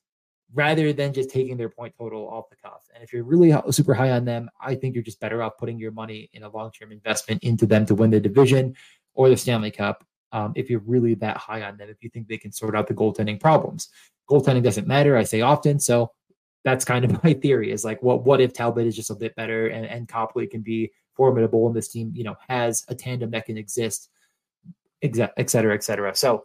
rather 0.54 0.92
than 0.92 1.12
just 1.12 1.30
taking 1.30 1.57
their 1.57 1.68
point 1.68 1.95
total 1.99 2.28
off 2.28 2.49
the 2.50 2.57
cuff. 2.57 2.83
And 2.95 3.04
if 3.04 3.12
you're 3.12 3.25
really 3.25 3.54
super 3.71 3.95
high 3.95 4.11
on 4.11 4.25
them, 4.25 4.49
I 4.61 4.75
think 4.75 4.95
you're 4.95 5.04
just 5.04 5.21
better 5.21 5.42
off 5.42 5.59
putting 5.59 5.78
your 5.78 5.92
money 5.92 6.30
in 6.33 6.42
a 6.42 6.49
long 6.49 6.71
term 6.71 6.92
investment 6.92 7.42
into 7.42 7.66
them 7.66 7.85
to 7.87 7.95
win 7.95 8.11
the 8.11 8.21
division 8.21 8.75
or 9.14 9.28
the 9.28 9.37
Stanley 9.37 9.71
Cup. 9.71 10.04
Um, 10.33 10.52
if 10.57 10.68
you're 10.68 10.83
really 10.87 11.14
that 11.16 11.37
high 11.37 11.62
on 11.62 11.76
them, 11.76 11.88
if 11.88 12.02
you 12.02 12.11
think 12.11 12.28
they 12.28 12.38
can 12.38 12.52
sort 12.52 12.76
out 12.76 12.87
the 12.87 12.95
goaltending 12.95 13.40
problems, 13.40 13.88
goaltending 14.28 14.62
doesn't 14.62 14.87
matter. 14.87 15.16
I 15.16 15.25
say 15.25 15.40
often, 15.40 15.80
so 15.80 16.12
that's 16.64 16.84
kind 16.84 17.04
of 17.04 17.22
my 17.24 17.34
theory. 17.34 17.70
Is 17.70 17.84
like, 17.84 18.02
what 18.02 18.24
what 18.24 18.40
if 18.40 18.52
Talbot 18.52 18.86
is 18.86 18.96
just 18.96 19.10
a 19.10 19.14
bit 19.14 19.34
better 19.36 19.68
and 19.68 19.86
and 19.86 20.08
Copley 20.08 20.46
can 20.46 20.62
be 20.62 20.90
formidable, 21.14 21.66
and 21.66 21.76
this 21.76 21.88
team, 21.88 22.12
you 22.14 22.24
know, 22.24 22.36
has 22.48 22.84
a 22.88 22.94
tandem 22.94 23.30
that 23.32 23.46
can 23.46 23.58
exist, 23.58 24.08
et 25.02 25.50
cetera, 25.50 25.74
et 25.74 25.82
cetera. 25.82 26.14
So 26.14 26.44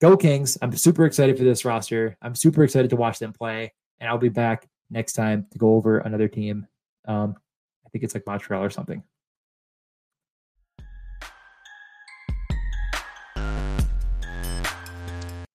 go 0.00 0.16
Kings. 0.16 0.56
I'm 0.62 0.72
super 0.76 1.04
excited 1.04 1.36
for 1.36 1.44
this 1.44 1.64
roster. 1.64 2.16
I'm 2.22 2.34
super 2.34 2.64
excited 2.64 2.90
to 2.90 2.96
watch 2.96 3.18
them 3.18 3.32
play. 3.32 3.72
And 3.98 4.08
I'll 4.08 4.18
be 4.18 4.28
back 4.28 4.68
next 4.90 5.14
time 5.14 5.46
to 5.52 5.58
go 5.58 5.74
over 5.74 5.98
another 5.98 6.28
team. 6.28 6.66
Um, 7.06 7.36
I 7.84 7.88
think 7.90 8.04
it's 8.04 8.14
like 8.14 8.26
Montreal 8.26 8.62
or 8.62 8.70
something. 8.70 9.02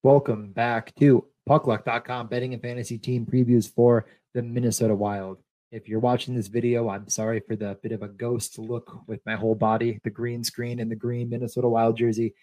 Welcome 0.04 0.52
back 0.52 0.96
to 0.96 1.28
puckluck.com 1.52 2.28
betting 2.28 2.54
and 2.54 2.62
fantasy 2.62 2.98
team 2.98 3.26
previews 3.26 3.70
for 3.70 4.06
the 4.34 4.42
Minnesota 4.42 4.96
Wild. 4.96 5.40
If 5.74 5.90
you're 5.90 6.00
watching 6.00 6.34
this 6.34 6.48
video, 6.48 6.88
I'm 6.88 7.10
sorry 7.10 7.42
for 7.42 7.58
the 7.58 7.78
bit 7.84 7.92
of 7.92 8.04
a 8.04 8.08
ghost 8.08 8.58
look 8.58 9.06
with 9.06 9.20
my 9.26 9.36
whole 9.36 9.56
body, 9.56 10.00
the 10.06 10.10
green 10.10 10.46
screen 10.46 10.80
and 10.80 10.90
the 10.90 10.96
green 10.96 11.30
Minnesota 11.30 11.68
Wild 11.68 11.98
jersey 11.98 12.36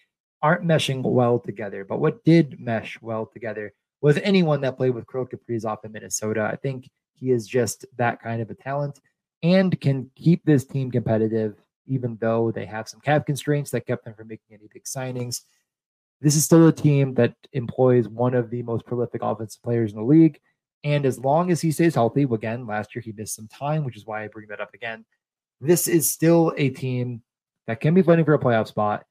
aren't 0.43 0.63
meshing 0.63 1.01
well 1.01 1.39
together. 1.39 1.83
But 1.83 1.99
what 1.99 2.23
did 2.23 2.59
mesh 2.59 3.01
well 3.01 3.25
together 3.25 3.73
was 3.99 4.19
anyone 4.19 4.61
that 4.61 4.77
played 4.77 4.93
with 4.93 5.07
Kirill 5.07 5.25
Kaprizov 5.25 5.83
in 5.83 5.91
Minnesota. 5.91 6.43
I 6.43 6.55
think 6.57 6.87
he 7.15 7.31
is 7.31 7.47
just 7.47 7.87
that 7.97 8.21
kind 8.21 8.43
of 8.43 8.51
a 8.51 8.53
talent 8.53 8.99
and 9.41 9.81
can 9.81 10.11
keep 10.15 10.45
this 10.45 10.65
team 10.65 10.91
competitive, 10.91 11.55
even 11.87 12.15
though 12.21 12.51
they 12.51 12.67
have 12.67 12.87
some 12.87 12.99
cap 12.99 13.25
constraints 13.25 13.71
that 13.71 13.87
kept 13.87 14.05
them 14.05 14.13
from 14.13 14.27
making 14.27 14.53
any 14.53 14.69
big 14.71 14.83
signings. 14.83 15.41
This 16.21 16.35
is 16.35 16.43
still 16.43 16.67
a 16.67 16.73
team 16.73 17.13
that 17.15 17.35
employs 17.53 18.07
one 18.07 18.33
of 18.33 18.49
the 18.49 18.61
most 18.63 18.85
prolific 18.85 19.21
offensive 19.23 19.63
players 19.63 19.91
in 19.91 19.97
the 19.97 20.03
league. 20.03 20.39
And 20.83 21.05
as 21.05 21.19
long 21.19 21.51
as 21.51 21.61
he 21.61 21.71
stays 21.71 21.95
healthy, 21.95 22.23
again, 22.23 22.67
last 22.67 22.95
year 22.95 23.01
he 23.01 23.11
missed 23.11 23.35
some 23.35 23.47
time, 23.47 23.83
which 23.83 23.97
is 23.97 24.05
why 24.05 24.23
I 24.23 24.27
bring 24.27 24.47
that 24.49 24.61
up 24.61 24.73
again. 24.73 25.05
This 25.61 25.87
is 25.87 26.09
still 26.09 26.53
a 26.57 26.69
team 26.69 27.21
that 27.67 27.81
can 27.81 27.93
be 27.93 28.01
fighting 28.01 28.25
for 28.25 28.33
a 28.33 28.39
playoff 28.39 28.67
spot 28.67 29.05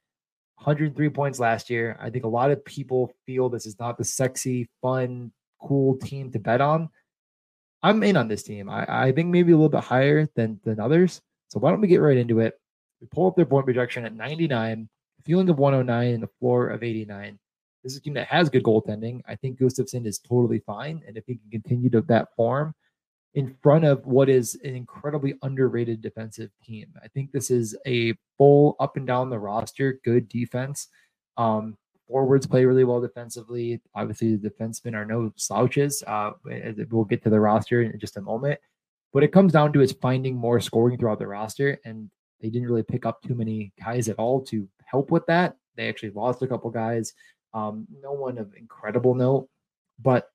103 0.57 1.09
points 1.11 1.39
last 1.39 1.71
year. 1.71 1.97
I 2.01 2.11
think 2.11 2.25
a 2.25 2.29
lot 2.29 2.51
of 2.51 2.65
people 2.65 3.13
feel 3.27 3.49
this 3.49 3.67
is 3.67 3.79
not 3.79 3.97
the 3.97 4.05
sexy, 4.05 4.69
fun, 4.83 5.31
cool 5.61 5.97
team 5.99 6.33
to 6.33 6.39
bet 6.39 6.61
on. 6.61 6.89
I'm 7.83 8.03
in 8.03 8.17
on 8.17 8.29
this 8.29 8.43
team. 8.43 8.69
I, 8.69 9.07
I 9.07 9.13
think 9.13 9.29
maybe 9.29 9.53
a 9.53 9.57
little 9.57 9.69
bit 9.69 9.85
higher 9.85 10.29
than 10.35 10.59
than 10.65 10.81
others. 10.81 11.21
So 11.49 11.61
why 11.61 11.71
don't 11.71 11.81
we 11.81 11.89
get 11.89 12.01
right 12.01 12.17
into 12.17 12.41
it? 12.41 12.59
We 13.01 13.07
pull 13.07 13.29
up 13.29 13.37
their 13.37 13.47
point 13.47 13.67
projection 13.67 14.05
at 14.05 14.15
99, 14.15 14.89
feeling 15.29 15.51
of 15.51 15.59
109, 15.59 16.15
and 16.15 16.23
the 16.23 16.31
floor 16.41 16.69
of 16.69 16.83
89. 16.83 17.39
This 17.85 17.93
is 17.93 17.99
a 17.99 18.01
team 18.01 18.15
that 18.15 18.29
has 18.29 18.49
good 18.49 18.63
goaltending. 18.63 19.21
I 19.29 19.37
think 19.37 19.61
Gustavsson 19.61 20.07
is 20.07 20.19
totally 20.19 20.61
fine, 20.61 21.03
and 21.07 21.19
if 21.19 21.25
he 21.27 21.37
can 21.37 21.51
continue 21.51 21.91
to 21.91 22.01
that 22.03 22.35
form, 22.35 22.75
in 23.35 23.55
front 23.63 23.85
of 23.85 24.05
what 24.07 24.31
is 24.31 24.59
an 24.65 24.75
incredibly 24.75 25.35
underrated 25.43 26.01
defensive 26.01 26.51
team. 26.65 26.87
I 27.05 27.09
think 27.09 27.31
this 27.31 27.51
is 27.51 27.77
a 27.87 28.15
full 28.39 28.75
up 28.81 28.97
and 28.97 29.07
down 29.07 29.29
the 29.29 29.39
roster, 29.39 30.01
good 30.03 30.31
defense. 30.31 30.89
Um, 31.37 31.77
forwards 32.09 32.47
play 32.47 32.65
really 32.65 32.85
well 32.85 33.03
defensively. 33.03 33.83
Obviously, 33.95 34.35
the 34.35 34.49
defensemen 34.49 34.95
are 34.95 35.05
no 35.05 35.31
slouches. 35.37 36.03
Uh, 36.07 36.31
we'll 36.91 37.05
get 37.05 37.23
to 37.25 37.31
the 37.31 37.39
roster 37.39 37.83
in 37.83 37.99
just 38.01 38.17
a 38.17 38.23
moment. 38.23 38.59
But 39.13 39.25
it 39.25 39.33
comes 39.33 39.53
down 39.53 39.75
to 39.75 39.83
is 39.83 39.93
finding 39.93 40.35
more 40.35 40.59
scoring 40.59 40.97
throughout 40.97 41.19
the 41.19 41.27
roster, 41.27 41.79
and 41.85 42.11
they 42.41 42.49
didn't 42.49 42.69
really 42.69 42.83
pick 42.83 43.05
up 43.05 43.21
too 43.23 43.35
many 43.35 43.73
guys 43.79 44.09
at 44.09 44.17
all 44.17 44.41
to 44.47 44.67
help 44.91 45.11
with 45.11 45.27
that. 45.27 45.57
They 45.77 45.89
actually 45.89 46.11
lost 46.11 46.43
a 46.43 46.47
couple 46.47 46.71
guys. 46.71 47.15
Um, 47.55 47.87
no 48.03 48.13
one 48.13 48.39
of 48.39 48.55
incredible 48.55 49.15
note, 49.15 49.49
but 50.01 50.29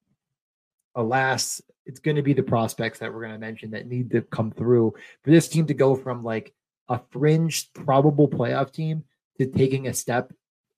alas, 0.96 1.62
it's 1.86 2.00
going 2.00 2.16
to 2.16 2.22
be 2.22 2.34
the 2.34 2.44
prospects 2.44 3.00
that 3.00 3.14
we're 3.14 3.22
going 3.22 3.34
to 3.34 3.40
mention 3.40 3.72
that 3.72 3.88
need 3.88 4.12
to 4.12 4.22
come 4.22 4.52
through 4.52 4.94
for 5.24 5.32
this 5.32 5.48
team 5.48 5.68
to 5.68 5.74
go 5.74 5.96
from 5.96 6.24
like 6.24 6.54
a 6.90 7.00
fringe 7.12 7.72
probable 7.74 8.28
playoff 8.28 8.72
team 8.72 9.04
to 9.38 9.48
taking 9.48 9.88
a 9.88 9.94
step 9.94 10.32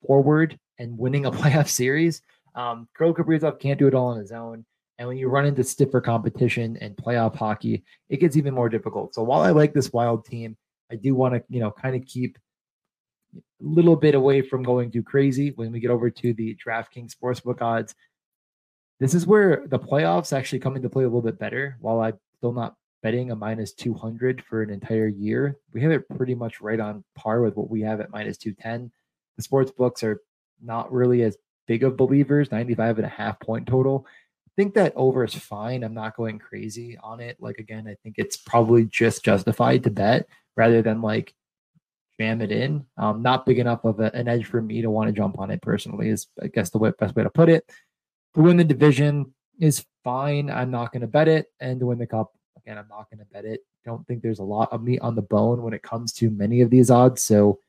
forward 0.05 0.59
and 0.79 0.97
winning 0.97 1.25
a 1.25 1.31
playoff 1.39 1.67
series. 1.67 2.21
Um, 2.55 2.87
Kirill 2.97 3.13
Kaprizov 3.13 3.59
can't 3.59 3.79
do 3.79 3.87
it 3.87 3.93
all 3.93 4.07
on 4.07 4.19
his 4.19 4.31
own. 4.31 4.65
And 4.97 5.07
when 5.07 5.17
you 5.17 5.27
run 5.27 5.45
into 5.45 5.63
stiffer 5.63 5.99
competition 5.99 6.77
and 6.79 6.95
playoff 6.95 7.35
hockey, 7.35 7.83
it 8.09 8.21
gets 8.21 8.37
even 8.37 8.53
more 8.53 8.69
difficult. 8.69 9.13
So 9.13 9.23
while 9.23 9.41
I 9.41 9.51
like 9.51 9.73
this 9.73 9.91
wild 9.91 10.25
team, 10.25 10.55
I 10.89 10.95
do 10.95 11.15
want 11.15 11.33
to, 11.33 11.43
you 11.49 11.59
know, 11.59 11.71
kind 11.71 11.95
of 11.95 12.05
keep 12.05 12.37
little 13.61 13.95
bit 13.95 14.15
away 14.15 14.41
from 14.41 14.63
going 14.63 14.91
too 14.91 15.03
crazy 15.03 15.51
when 15.55 15.71
we 15.71 15.79
get 15.79 15.91
over 15.91 16.09
to 16.09 16.33
the 16.33 16.57
DraftKings 16.65 17.15
Sportsbook 17.15 17.61
odds. 17.61 17.95
This 18.99 19.13
is 19.13 19.27
where 19.27 19.63
the 19.67 19.79
playoffs 19.79 20.35
actually 20.35 20.59
come 20.59 20.75
into 20.75 20.89
play 20.89 21.03
a 21.03 21.07
little 21.07 21.21
bit 21.21 21.39
better. 21.39 21.77
While 21.79 22.01
I'm 22.01 22.19
still 22.37 22.53
not 22.53 22.75
betting 23.03 23.31
a 23.31 23.35
minus 23.35 23.73
200 23.73 24.43
for 24.43 24.61
an 24.61 24.69
entire 24.69 25.07
year, 25.07 25.57
we 25.73 25.81
have 25.81 25.91
it 25.91 26.07
pretty 26.09 26.35
much 26.35 26.61
right 26.61 26.79
on 26.79 27.03
par 27.15 27.41
with 27.41 27.55
what 27.55 27.69
we 27.69 27.81
have 27.81 27.99
at 28.01 28.11
minus 28.11 28.37
210. 28.37 28.91
The 29.37 29.43
sports 29.43 29.71
books 29.71 30.03
are 30.03 30.21
not 30.61 30.91
really 30.91 31.23
as 31.23 31.37
big 31.67 31.83
of 31.83 31.97
believers, 31.97 32.51
95 32.51 32.97
and 32.99 33.05
a 33.05 33.09
half 33.09 33.39
point 33.39 33.67
total. 33.67 34.05
I 34.47 34.51
think 34.55 34.73
that 34.75 34.93
over 34.95 35.23
is 35.23 35.35
fine. 35.35 35.83
I'm 35.83 35.93
not 35.93 36.15
going 36.15 36.39
crazy 36.39 36.97
on 37.03 37.19
it. 37.19 37.37
Like, 37.39 37.57
again, 37.57 37.87
I 37.87 37.95
think 38.03 38.15
it's 38.17 38.37
probably 38.37 38.85
just 38.85 39.25
justified 39.25 39.83
to 39.83 39.91
bet 39.91 40.27
rather 40.55 40.81
than 40.81 41.01
like 41.01 41.33
jam 42.19 42.41
it 42.41 42.51
in. 42.51 42.85
Um, 42.97 43.21
not 43.21 43.45
big 43.45 43.59
enough 43.59 43.83
of 43.83 43.99
a, 43.99 44.13
an 44.15 44.27
edge 44.27 44.45
for 44.45 44.61
me 44.61 44.81
to 44.81 44.89
want 44.89 45.07
to 45.07 45.13
jump 45.13 45.39
on 45.39 45.51
it 45.51 45.61
personally, 45.61 46.09
is 46.09 46.27
I 46.41 46.47
guess 46.47 46.69
the 46.69 46.79
best 46.79 47.15
way 47.15 47.23
to 47.23 47.29
put 47.29 47.49
it 47.49 47.69
to 48.35 48.41
win 48.41 48.57
the 48.57 48.63
division 48.63 49.33
is 49.59 49.85
fine. 50.03 50.49
I'm 50.49 50.69
not 50.69 50.91
going 50.91 51.01
to 51.01 51.07
bet 51.07 51.27
it. 51.27 51.47
And 51.59 51.79
to 51.79 51.87
win 51.87 51.97
the 51.97 52.05
cup, 52.05 52.33
again, 52.57 52.77
I'm 52.77 52.87
not 52.89 53.09
going 53.09 53.19
to 53.19 53.33
bet 53.33 53.45
it. 53.45 53.61
Don't 53.85 54.05
think 54.07 54.21
there's 54.21 54.39
a 54.39 54.43
lot 54.43 54.71
of 54.71 54.83
meat 54.83 54.99
on 54.99 55.15
the 55.15 55.21
bone 55.21 55.61
when 55.61 55.73
it 55.73 55.81
comes 55.81 56.11
to 56.13 56.29
many 56.29 56.61
of 56.61 56.69
these 56.69 56.91
odds. 56.91 57.21
So, 57.21 57.59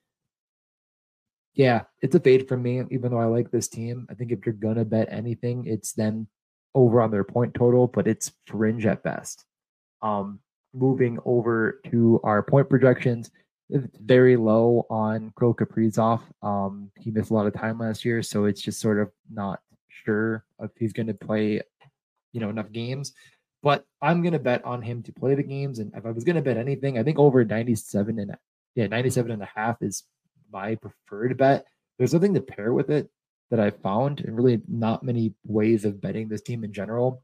yeah, 1.55 1.83
it's 2.03 2.15
a 2.15 2.21
fade 2.21 2.49
for 2.49 2.57
me, 2.57 2.83
even 2.91 3.11
though 3.11 3.21
I 3.21 3.27
like 3.27 3.51
this 3.51 3.69
team. 3.69 4.07
I 4.11 4.15
think 4.15 4.33
if 4.33 4.45
you're 4.45 4.55
going 4.55 4.77
to 4.77 4.85
bet 4.85 5.09
anything, 5.11 5.67
it's 5.67 5.93
them 5.93 6.29
over 6.75 7.01
on 7.01 7.11
their 7.11 7.25
point 7.25 7.55
total, 7.55 7.87
but 7.87 8.09
it's 8.09 8.33
fringe 8.47 8.85
at 8.87 9.03
best. 9.03 9.45
Um, 10.03 10.41
moving 10.75 11.19
over 11.25 11.81
to 11.91 12.21
our 12.25 12.43
point 12.43 12.69
projections, 12.69 13.31
very 13.71 14.37
low 14.37 14.87
on 14.91 15.33
Kirill 15.39 15.55
Kaprizov. 15.55 16.21
Um, 16.43 16.91
he 16.99 17.11
missed 17.11 17.31
a 17.31 17.35
lot 17.35 17.47
of 17.47 17.55
time 17.55 17.79
last 17.79 18.05
year, 18.05 18.23
so 18.23 18.45
it's 18.45 18.61
just 18.61 18.81
sort 18.81 19.01
of 19.01 19.11
not 19.31 19.61
sure 19.89 20.45
if 20.61 20.71
he's 20.79 20.93
going 20.93 21.09
to 21.09 21.15
play, 21.15 21.61
you 22.33 22.41
know, 22.41 22.51
enough 22.51 22.71
games. 22.73 23.13
But 23.63 23.85
I'm 24.01 24.23
going 24.23 24.35
to 24.35 24.39
bet 24.39 24.65
on 24.65 24.83
him 24.83 25.03
to 25.05 25.13
play 25.13 25.35
the 25.35 25.43
games. 25.43 25.81
And 25.81 25.93
if 25.95 26.07
I 26.07 26.11
was 26.11 26.25
going 26.25 26.37
to 26.37 26.43
bet 26.43 26.57
anything, 26.57 26.99
I 26.99 27.03
think 27.03 27.19
over 27.19 27.45
97 27.45 28.19
and 28.19 28.37
yeah, 28.75 28.87
97 28.87 29.31
and 29.33 29.43
a 29.43 29.49
half 29.53 29.83
is 29.83 30.05
my 30.53 30.77
preferred 30.77 31.37
bet. 31.37 31.67
There's 31.99 32.15
nothing 32.15 32.35
to 32.35 32.41
pair 32.41 32.73
with 32.73 32.91
it 32.91 33.11
that 33.51 33.61
I 33.61 33.71
found, 33.71 34.21
and 34.21 34.37
really 34.37 34.61
not 34.69 35.03
many 35.03 35.35
ways 35.45 35.85
of 35.85 36.01
betting 36.01 36.29
this 36.29 36.43
team 36.43 36.65
in 36.65 36.73
general. 36.73 37.23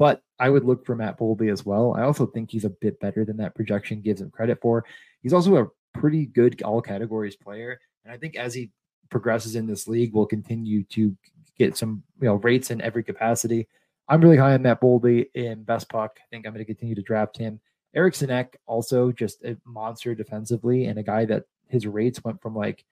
But 0.00 0.22
I 0.38 0.48
would 0.48 0.64
look 0.64 0.86
for 0.86 0.96
Matt 0.96 1.18
Boldy 1.18 1.52
as 1.52 1.66
well. 1.66 1.94
I 1.94 2.04
also 2.04 2.24
think 2.24 2.50
he's 2.50 2.64
a 2.64 2.70
bit 2.70 2.98
better 3.00 3.22
than 3.26 3.36
that 3.36 3.54
projection 3.54 4.00
gives 4.00 4.22
him 4.22 4.30
credit 4.30 4.58
for. 4.62 4.86
He's 5.22 5.34
also 5.34 5.56
a 5.56 5.68
pretty 5.92 6.24
good 6.24 6.62
all 6.62 6.80
categories 6.80 7.36
player. 7.36 7.78
And 8.06 8.12
I 8.14 8.16
think 8.16 8.34
as 8.34 8.54
he 8.54 8.70
progresses 9.10 9.56
in 9.56 9.66
this 9.66 9.86
league, 9.86 10.14
we'll 10.14 10.24
continue 10.24 10.84
to 10.84 11.14
get 11.58 11.76
some 11.76 12.02
you 12.18 12.28
know 12.28 12.36
rates 12.36 12.70
in 12.70 12.80
every 12.80 13.04
capacity. 13.04 13.68
I'm 14.08 14.22
really 14.22 14.38
high 14.38 14.54
on 14.54 14.62
Matt 14.62 14.80
Boldy 14.80 15.26
in 15.34 15.64
best 15.64 15.90
puck. 15.90 16.16
I 16.18 16.24
think 16.30 16.46
I'm 16.46 16.54
going 16.54 16.64
to 16.64 16.72
continue 16.72 16.94
to 16.94 17.02
draft 17.02 17.36
him. 17.36 17.60
Eriksson 17.94 18.30
Ek 18.30 18.58
also 18.66 19.12
just 19.12 19.44
a 19.44 19.58
monster 19.66 20.14
defensively 20.14 20.86
and 20.86 20.98
a 20.98 21.02
guy 21.02 21.26
that 21.26 21.44
his 21.68 21.86
rates 21.86 22.24
went 22.24 22.40
from 22.40 22.56
like 22.56 22.86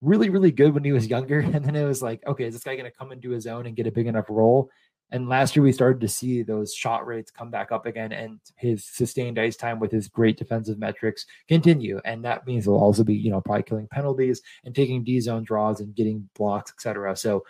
really, 0.00 0.30
really 0.30 0.52
good 0.52 0.74
when 0.74 0.84
he 0.84 0.92
was 0.92 1.08
younger. 1.08 1.40
And 1.54 1.64
then 1.64 1.74
it 1.74 1.84
was 1.84 2.02
like, 2.02 2.24
okay, 2.24 2.44
is 2.44 2.54
this 2.54 2.62
guy 2.62 2.76
going 2.76 2.88
to 2.88 2.96
come 2.96 3.10
into 3.10 3.30
his 3.30 3.48
own 3.48 3.66
and 3.66 3.74
get 3.74 3.88
a 3.88 3.92
big 3.92 4.06
enough 4.06 4.26
role? 4.28 4.70
And 5.12 5.28
last 5.28 5.56
year 5.56 5.62
we 5.62 5.72
started 5.72 6.00
to 6.00 6.08
see 6.08 6.42
those 6.42 6.72
shot 6.72 7.06
rates 7.06 7.30
come 7.30 7.50
back 7.50 7.72
up 7.72 7.86
again 7.86 8.12
and 8.12 8.38
his 8.56 8.84
sustained 8.84 9.38
ice 9.38 9.56
time 9.56 9.80
with 9.80 9.90
his 9.90 10.08
great 10.08 10.36
defensive 10.36 10.78
metrics 10.78 11.26
continue. 11.48 12.00
And 12.04 12.24
that 12.24 12.46
means 12.46 12.64
he'll 12.64 12.74
also 12.74 13.02
be, 13.02 13.14
you 13.14 13.30
know, 13.30 13.40
probably 13.40 13.64
killing 13.64 13.88
penalties 13.88 14.40
and 14.64 14.74
taking 14.74 15.02
D 15.02 15.20
zone 15.20 15.42
draws 15.42 15.80
and 15.80 15.94
getting 15.94 16.28
blocks, 16.36 16.72
etc. 16.72 17.16
So 17.16 17.44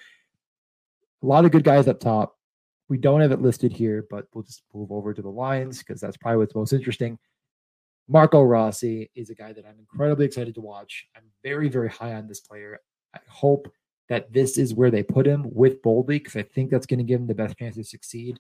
a 1.23 1.27
lot 1.27 1.45
of 1.45 1.51
good 1.51 1.65
guys 1.65 1.87
up 1.87 2.01
top. 2.01 2.37
We 2.89 2.99
don't 2.99 3.21
have 3.21 3.33
it 3.33 3.43
listed 3.43 3.73
here, 3.73 4.07
but 4.11 4.27
we'll 4.35 4.45
just 4.45 4.63
move 4.75 4.91
over 4.91 5.15
to 5.15 5.23
the 5.23 5.29
lines 5.29 5.79
because 5.79 6.01
that's 6.01 6.17
probably 6.17 6.39
what's 6.39 6.55
most 6.55 6.73
interesting. 6.73 7.19
Marco 8.09 8.43
Rossi 8.43 9.09
is 9.15 9.31
a 9.31 9.35
guy 9.35 9.53
that 9.53 9.65
I'm 9.65 9.79
incredibly 9.79 10.27
excited 10.27 10.57
to 10.57 10.61
watch. 10.61 11.07
I'm 11.15 11.23
very, 11.45 11.69
very 11.69 11.89
high 11.89 12.15
on 12.15 12.27
this 12.27 12.41
player. 12.41 12.81
I 13.15 13.21
hope 13.29 13.73
that 14.11 14.33
this 14.33 14.59
is 14.59 14.75
where 14.75 14.91
they 14.91 15.05
put 15.05 15.27
him 15.27 15.47
with 15.53 15.81
Boldy 15.81 16.19
because 16.19 16.37
I 16.37 16.43
think 16.43 16.71
that's 16.71 16.85
going 16.85 16.99
to 16.99 17.05
give 17.05 17.21
him 17.21 17.29
the 17.29 17.35
best 17.35 17.57
chance 17.57 17.77
to 17.77 17.85
succeed. 17.85 18.39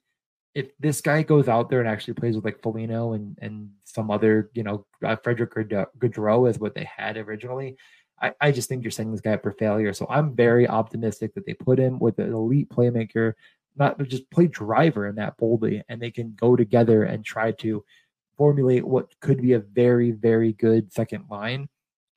If 0.53 0.77
this 0.81 1.01
guy 1.01 1.23
goes 1.23 1.49
out 1.49 1.71
there 1.71 1.79
and 1.79 1.89
actually 1.89 2.15
plays 2.15 2.35
with 2.35 2.45
like 2.45 2.61
Foligno 2.61 3.13
and 3.13 3.39
and 3.41 3.71
some 3.85 4.11
other, 4.11 4.51
you 4.53 4.65
know, 4.65 4.85
uh, 5.05 5.17
Frederick 5.17 5.55
Gaudreau 5.55 6.51
is 6.51 6.59
what 6.59 6.75
they 6.75 6.89
had 6.97 7.17
originally, 7.17 7.77
I, 8.21 8.33
I 8.41 8.51
just 8.51 8.69
think 8.69 8.83
you're 8.83 8.91
setting 8.91 9.13
this 9.13 9.21
guy 9.21 9.35
up 9.35 9.45
for 9.45 9.53
failure. 9.53 9.95
So 9.95 10.07
I'm 10.11 10.35
very 10.35 10.69
optimistic 10.69 11.35
that 11.35 11.47
they 11.47 11.55
put 11.55 11.79
him 11.79 12.01
with 12.01 12.19
an 12.19 12.33
elite 12.33 12.69
playmaker, 12.69 13.35
not 13.77 13.97
just 14.09 14.29
play 14.33 14.49
driver 14.49 15.07
in 15.07 15.15
that 15.15 15.39
Boldy, 15.39 15.83
and 15.89 16.03
they 16.03 16.11
can 16.11 16.35
go 16.35 16.57
together 16.57 17.05
and 17.05 17.25
try 17.25 17.53
to 17.53 17.85
formulate 18.37 18.85
what 18.85 19.15
could 19.21 19.41
be 19.41 19.53
a 19.53 19.61
very, 19.61 20.11
very 20.11 20.53
good 20.53 20.93
second 20.93 21.27
line 21.31 21.69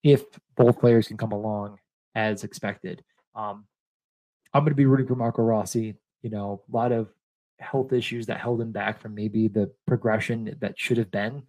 if 0.02 0.24
both 0.58 0.80
players 0.80 1.08
can 1.08 1.18
come 1.18 1.32
along 1.32 1.78
as 2.16 2.44
expected. 2.44 3.04
Um, 3.36 3.66
I'm 4.54 4.62
going 4.64 4.72
to 4.72 4.76
be 4.76 4.86
rooting 4.86 5.08
for 5.08 5.16
Marco 5.16 5.42
Rossi. 5.42 5.96
You 6.22 6.30
know, 6.30 6.62
a 6.72 6.76
lot 6.76 6.92
of 6.92 7.10
health 7.60 7.94
issues 7.94 8.26
that 8.28 8.40
held 8.40 8.62
him 8.62 8.72
back 8.72 9.02
from 9.02 9.16
maybe 9.16 9.48
the 9.48 9.72
progression 9.88 10.56
that 10.60 10.80
should 10.80 10.98
have 10.98 11.12
been. 11.12 11.44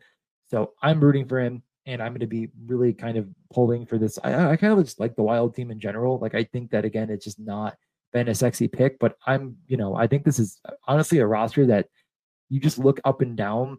So 0.50 0.72
I'm 0.82 1.00
rooting 1.00 1.26
for 1.26 1.40
him, 1.40 1.62
and 1.86 2.02
I'm 2.02 2.12
going 2.12 2.20
to 2.20 2.26
be 2.26 2.48
really 2.66 2.92
kind 2.92 3.16
of 3.16 3.28
pulling 3.52 3.86
for 3.86 3.98
this. 3.98 4.18
I, 4.22 4.52
I 4.52 4.56
kind 4.56 4.72
of 4.72 4.84
just 4.84 5.00
like 5.00 5.16
the 5.16 5.22
Wild 5.22 5.54
team 5.54 5.70
in 5.70 5.80
general. 5.80 6.18
Like 6.18 6.34
I 6.34 6.44
think 6.44 6.70
that 6.70 6.84
again, 6.84 7.10
it's 7.10 7.24
just 7.24 7.40
not 7.40 7.76
been 8.12 8.28
a 8.28 8.34
sexy 8.34 8.68
pick, 8.68 8.98
but 8.98 9.16
I'm, 9.26 9.56
you 9.66 9.76
know, 9.76 9.94
I 9.94 10.06
think 10.06 10.24
this 10.24 10.38
is 10.38 10.60
honestly 10.86 11.18
a 11.18 11.26
roster 11.26 11.66
that 11.66 11.88
you 12.48 12.60
just 12.60 12.78
look 12.78 13.00
up 13.04 13.20
and 13.20 13.36
down 13.36 13.78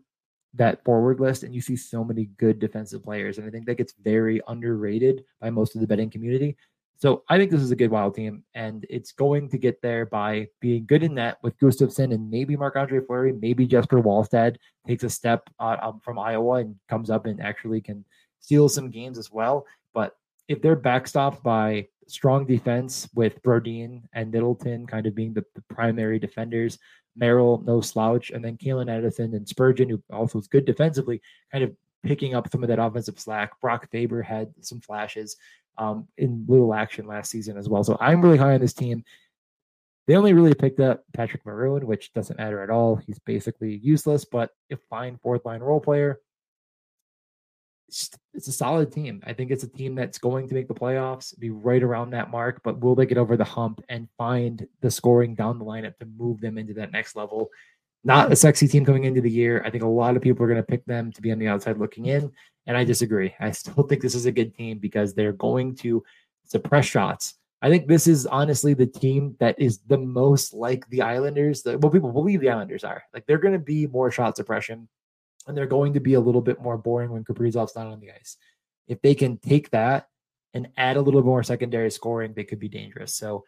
that 0.55 0.83
forward 0.83 1.19
list 1.19 1.43
and 1.43 1.53
you 1.53 1.61
see 1.61 1.75
so 1.75 2.03
many 2.03 2.25
good 2.37 2.59
defensive 2.59 3.03
players. 3.03 3.37
And 3.37 3.47
I 3.47 3.49
think 3.49 3.65
that 3.65 3.77
gets 3.77 3.93
very 4.03 4.41
underrated 4.47 5.23
by 5.39 5.49
most 5.49 5.75
of 5.75 5.81
the 5.81 5.87
betting 5.87 6.09
community. 6.09 6.57
So 6.97 7.23
I 7.27 7.37
think 7.37 7.51
this 7.51 7.61
is 7.61 7.71
a 7.71 7.75
good 7.75 7.91
wild 7.91 8.15
team, 8.15 8.43
and 8.53 8.85
it's 8.89 9.11
going 9.11 9.49
to 9.49 9.57
get 9.57 9.81
there 9.81 10.05
by 10.05 10.47
being 10.61 10.85
good 10.85 11.03
in 11.03 11.15
net 11.15 11.37
with 11.41 11.57
Gustavsson 11.59 12.13
and 12.13 12.29
maybe 12.31 12.55
Marc 12.55 12.77
Andre 12.77 13.01
Fleury, 13.01 13.33
maybe 13.33 13.67
Jesper 13.67 14.01
Wallstedt 14.01 14.55
takes 14.87 15.03
a 15.03 15.09
step 15.09 15.49
uh, 15.59 15.91
from 16.03 16.17
Iowa 16.17 16.55
and 16.59 16.75
comes 16.87 17.09
up 17.09 17.25
and 17.25 17.41
actually 17.41 17.81
can 17.81 18.05
steal 18.39 18.69
some 18.69 18.89
games 18.89 19.17
as 19.17 19.29
well. 19.29 19.65
But 19.93 20.15
if 20.47 20.61
they're 20.61 20.77
backstopped 20.77 21.43
by 21.43 21.87
strong 22.07 22.45
defense 22.45 23.09
with 23.13 23.41
Brodin 23.43 24.03
and 24.13 24.31
Middleton 24.31 24.87
kind 24.87 25.05
of 25.05 25.15
being 25.15 25.33
the, 25.33 25.43
the 25.53 25.63
primary 25.69 26.19
defenders, 26.19 26.77
Merrill, 27.15 27.61
no 27.65 27.81
slouch, 27.81 28.31
and 28.31 28.43
then 28.43 28.57
Calen 28.57 28.89
Addison 28.89 29.33
and 29.33 29.47
Spurgeon, 29.47 29.89
who 29.89 30.01
also 30.11 30.39
is 30.39 30.47
good 30.47 30.65
defensively, 30.65 31.21
kind 31.51 31.63
of 31.63 31.75
picking 32.03 32.35
up 32.35 32.49
some 32.51 32.61
of 32.61 32.69
that 32.69 32.79
offensive 32.79 33.19
slack. 33.19 33.59
Brock 33.59 33.89
Faber 33.91 34.21
had 34.21 34.53
some 34.61 34.79
flashes 34.79 35.35
um, 35.77 36.07
in 36.17 36.45
little 36.47 36.73
action 36.73 37.07
last 37.07 37.31
season 37.31 37.57
as 37.57 37.69
well. 37.69 37.83
So 37.83 37.97
I'm 37.99 38.21
really 38.21 38.37
high 38.37 38.53
on 38.53 38.61
this 38.61 38.73
team. 38.73 39.03
They 40.07 40.15
only 40.15 40.33
really 40.33 40.53
picked 40.53 40.79
up 40.79 41.03
Patrick 41.13 41.45
Maroon, 41.45 41.87
which 41.87 42.13
doesn't 42.13 42.37
matter 42.37 42.61
at 42.61 42.69
all. 42.69 42.95
He's 42.95 43.19
basically 43.19 43.77
useless, 43.77 44.23
but 44.23 44.51
a 44.71 44.77
fine 44.89 45.17
fourth 45.21 45.45
line 45.45 45.61
role 45.61 45.79
player. 45.79 46.19
It's, 47.87 48.47
a 48.47 48.51
solid 48.51 48.91
team. 48.91 49.21
I 49.25 49.33
think 49.33 49.51
it's 49.51 49.63
a 49.63 49.67
team 49.67 49.95
that's 49.95 50.17
going 50.17 50.49
to 50.49 50.53
make 50.53 50.67
the 50.67 50.73
playoffs, 50.73 51.37
be 51.39 51.49
right 51.49 51.81
around 51.81 52.09
that 52.11 52.29
mark, 52.29 52.61
but 52.63 52.79
will 52.79 52.95
they 52.95 53.05
get 53.05 53.17
over 53.17 53.37
the 53.37 53.43
hump 53.43 53.81
and 53.89 54.09
find 54.17 54.67
the 54.81 54.91
scoring 54.91 55.33
down 55.33 55.59
the 55.59 55.65
lineup 55.65 55.97
to 55.99 56.05
move 56.05 56.41
them 56.41 56.57
into 56.57 56.73
that 56.73 56.91
next 56.91 57.15
level? 57.15 57.49
Not 58.05 58.31
a 58.31 58.35
sexy 58.35 58.67
team 58.67 58.85
coming 58.85 59.05
into 59.05 59.19
the 59.19 59.29
year. 59.29 59.63
I 59.65 59.71
think 59.71 59.83
a 59.83 59.87
lot 59.87 60.15
of 60.15 60.21
people 60.21 60.45
are 60.45 60.47
going 60.47 60.61
to 60.61 60.63
pick 60.63 60.85
them 60.85 61.11
to 61.11 61.21
be 61.21 61.31
on 61.31 61.39
the 61.39 61.47
outside 61.47 61.79
looking 61.79 62.05
in. 62.05 62.31
And 62.67 62.77
I 62.77 62.83
disagree. 62.83 63.33
I 63.39 63.51
still 63.51 63.83
think 63.83 64.01
this 64.01 64.15
is 64.15 64.27
a 64.27 64.31
good 64.31 64.55
team 64.55 64.77
because 64.77 65.13
they're 65.13 65.33
going 65.33 65.75
to 65.77 66.03
suppress 66.45 66.85
shots. 66.85 67.33
I 67.63 67.69
think 67.69 67.87
this 67.87 68.05
is 68.05 68.27
honestly 68.27 68.75
the 68.75 68.85
team 68.85 69.35
that 69.39 69.59
is 69.59 69.79
the 69.87 69.97
most 69.97 70.53
like 70.53 70.87
the 70.89 71.01
Islanders. 71.01 71.63
The, 71.63 71.79
well, 71.79 71.91
people 71.91 72.11
believe 72.11 72.41
the 72.41 72.51
Islanders 72.51 72.83
are. 72.83 73.03
Like 73.11 73.25
they're 73.25 73.39
going 73.39 73.53
to 73.53 73.59
be 73.59 73.87
more 73.87 74.11
shot 74.11 74.35
suppression 74.35 74.87
and 75.47 75.57
they're 75.57 75.65
going 75.65 75.93
to 75.93 75.99
be 75.99 76.13
a 76.13 76.19
little 76.19 76.41
bit 76.41 76.61
more 76.61 76.77
boring 76.77 77.09
when 77.09 77.23
Kaprizov's 77.23 77.75
not 77.75 77.87
on 77.87 77.99
the 77.99 78.11
ice. 78.11 78.37
If 78.87 79.01
they 79.01 79.15
can 79.15 79.37
take 79.37 79.71
that 79.71 80.07
and 80.53 80.67
add 80.77 80.97
a 80.97 81.01
little 81.01 81.23
more 81.23 81.41
secondary 81.41 81.89
scoring, 81.89 82.33
they 82.35 82.43
could 82.43 82.59
be 82.59 82.69
dangerous. 82.69 83.15
So 83.15 83.43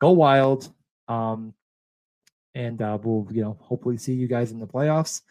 go 0.00 0.12
wild. 0.12 0.72
Um, 1.08 1.54
and 2.54 2.82
uh, 2.82 2.98
we'll, 3.02 3.26
you 3.30 3.42
know, 3.42 3.56
hopefully 3.60 3.96
see 3.96 4.12
you 4.12 4.26
guys 4.26 4.52
in 4.52 4.58
the 4.58 4.66
playoffs. 4.66 5.22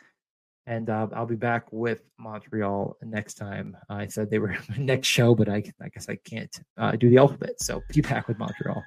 And 0.68 0.90
uh, 0.90 1.08
I'll 1.14 1.26
be 1.26 1.36
back 1.36 1.72
with 1.72 2.04
Montreal 2.18 2.96
next 3.04 3.34
time. 3.36 3.76
I 3.90 4.08
said 4.08 4.30
they 4.30 4.40
were 4.40 4.56
next 4.78 5.08
show, 5.08 5.34
but 5.34 5.50
I, 5.50 5.64
I 5.82 5.90
guess 5.90 6.08
I 6.10 6.16
can't 6.18 6.56
uh, 6.78 6.92
do 6.92 7.10
the 7.10 7.18
alphabet. 7.18 7.62
So 7.62 7.82
be 7.90 8.02
back 8.02 8.28
with 8.28 8.38
Montreal. 8.38 8.84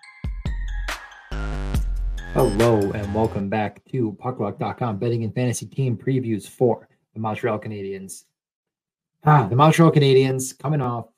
Hello 2.35 2.79
and 2.93 3.15
welcome 3.15 3.51
back 3.51 3.85
to 3.91 4.17
puckluck.com 4.23 4.99
betting 4.99 5.25
and 5.25 5.35
fantasy 5.35 5.67
team 5.67 5.99
previews 5.99 6.49
for 6.49 6.89
the 7.13 7.21
Montreal 7.21 7.59
Canadiens. 7.59 8.25
Ah, 9.25 9.47
the 9.47 9.57
Montreal 9.57 9.93
Canadiens 9.93 10.59
coming 10.59 10.81
off. 10.81 11.09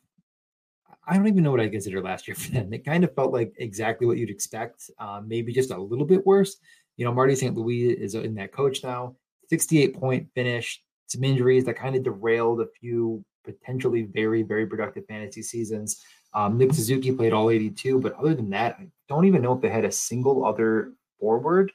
I 1.06 1.16
don't 1.16 1.28
even 1.28 1.44
know 1.44 1.50
what 1.50 1.60
I 1.60 1.68
consider 1.68 2.02
last 2.02 2.26
year 2.26 2.34
for 2.34 2.50
them. 2.50 2.72
It 2.72 2.84
kind 2.84 3.04
of 3.04 3.14
felt 3.14 3.32
like 3.32 3.52
exactly 3.58 4.06
what 4.06 4.16
you'd 4.16 4.30
expect, 4.30 4.90
uh, 4.98 5.20
maybe 5.24 5.52
just 5.52 5.70
a 5.70 5.78
little 5.78 6.06
bit 6.06 6.26
worse. 6.26 6.56
You 6.96 7.04
know, 7.04 7.12
Marty 7.12 7.34
St. 7.34 7.56
Louis 7.56 7.90
is 7.90 8.14
in 8.14 8.34
that 8.36 8.52
coach 8.52 8.82
now. 8.82 9.16
68 9.48 9.98
point 9.98 10.28
finish, 10.34 10.82
some 11.06 11.24
injuries 11.24 11.64
that 11.64 11.74
kind 11.74 11.96
of 11.96 12.02
derailed 12.02 12.60
a 12.60 12.66
few 12.80 13.24
potentially 13.44 14.02
very, 14.02 14.42
very 14.42 14.66
productive 14.66 15.06
fantasy 15.06 15.42
seasons. 15.42 16.02
Um, 16.32 16.58
Nick 16.58 16.72
Suzuki 16.72 17.12
played 17.12 17.32
all 17.32 17.50
82, 17.50 18.00
but 18.00 18.14
other 18.14 18.34
than 18.34 18.50
that, 18.50 18.76
I 18.80 18.88
don't 19.08 19.26
even 19.26 19.42
know 19.42 19.52
if 19.52 19.60
they 19.60 19.68
had 19.68 19.84
a 19.84 19.92
single 19.92 20.44
other 20.44 20.92
forward 21.20 21.70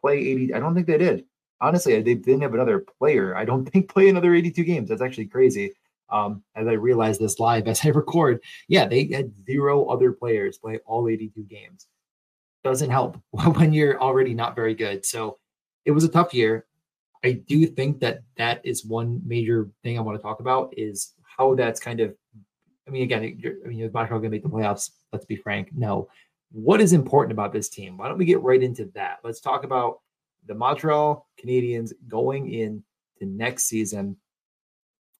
play 0.00 0.18
80. 0.18 0.54
I 0.54 0.60
don't 0.60 0.74
think 0.74 0.86
they 0.86 0.98
did. 0.98 1.24
Honestly, 1.60 2.00
they 2.00 2.14
didn't 2.14 2.42
have 2.42 2.54
another 2.54 2.84
player. 2.98 3.36
I 3.36 3.44
don't 3.44 3.64
think 3.70 3.88
play 3.88 4.08
another 4.08 4.34
82 4.34 4.62
games. 4.64 4.88
That's 4.88 5.02
actually 5.02 5.26
crazy. 5.26 5.72
Um, 6.10 6.44
as 6.54 6.68
I 6.68 6.72
realize 6.72 7.18
this 7.18 7.40
live 7.40 7.66
as 7.66 7.84
I 7.84 7.88
record, 7.88 8.40
yeah, 8.68 8.86
they 8.86 9.08
had 9.10 9.34
zero 9.44 9.86
other 9.86 10.12
players 10.12 10.58
play 10.58 10.78
all 10.86 11.08
82 11.08 11.42
games. 11.44 11.86
Doesn't 12.64 12.90
help 12.90 13.20
when 13.30 13.72
you're 13.72 14.00
already 14.00 14.34
not 14.34 14.56
very 14.56 14.74
good. 14.74 15.06
So 15.06 15.38
it 15.84 15.92
was 15.92 16.04
a 16.04 16.08
tough 16.08 16.34
year. 16.34 16.66
I 17.24 17.32
do 17.32 17.66
think 17.66 18.00
that 18.00 18.22
that 18.36 18.60
is 18.64 18.84
one 18.84 19.20
major 19.24 19.70
thing 19.82 19.98
I 19.98 20.02
want 20.02 20.18
to 20.18 20.22
talk 20.22 20.40
about 20.40 20.74
is 20.76 21.14
how 21.22 21.54
that's 21.54 21.80
kind 21.80 22.00
of. 22.00 22.14
I 22.86 22.90
mean, 22.90 23.02
again, 23.02 23.36
you're, 23.38 23.54
I 23.64 23.68
mean, 23.68 23.80
is 23.80 23.94
Montreal 23.94 24.20
going 24.20 24.30
to 24.30 24.36
make 24.36 24.42
the 24.42 24.50
playoffs? 24.50 24.90
Let's 25.10 25.24
be 25.24 25.36
frank. 25.36 25.70
No. 25.74 26.08
What 26.52 26.82
is 26.82 26.92
important 26.92 27.32
about 27.32 27.52
this 27.52 27.70
team? 27.70 27.96
Why 27.96 28.08
don't 28.08 28.18
we 28.18 28.26
get 28.26 28.42
right 28.42 28.62
into 28.62 28.90
that? 28.94 29.18
Let's 29.24 29.40
talk 29.40 29.64
about 29.64 30.00
the 30.46 30.54
Montreal 30.54 31.26
Canadiens 31.42 31.92
going 32.08 32.52
in 32.52 32.84
to 33.18 33.26
next 33.26 33.64
season. 33.64 34.16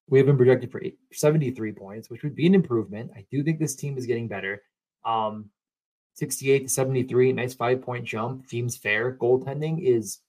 We 0.07 0.19
have 0.19 0.27
been 0.27 0.37
projected 0.37 0.71
for 0.71 0.81
73 1.11 1.71
points, 1.71 2.09
which 2.09 2.21
would 2.21 2.35
be 2.35 2.45
an 2.45 2.53
improvement. 2.53 3.11
I 3.15 3.25
do 3.31 3.43
think 3.43 3.59
this 3.59 3.75
team 3.75 3.97
is 3.97 4.05
getting 4.05 4.27
better. 4.27 4.61
Um, 5.03 5.49
68 6.15 6.59
to 6.59 6.69
73, 6.69 7.33
nice 7.33 7.53
five 7.53 7.81
point 7.81 8.05
jump. 8.05 8.47
Seems 8.49 8.77
fair. 8.77 9.13
Goaltending 9.13 9.81
is 9.81 10.19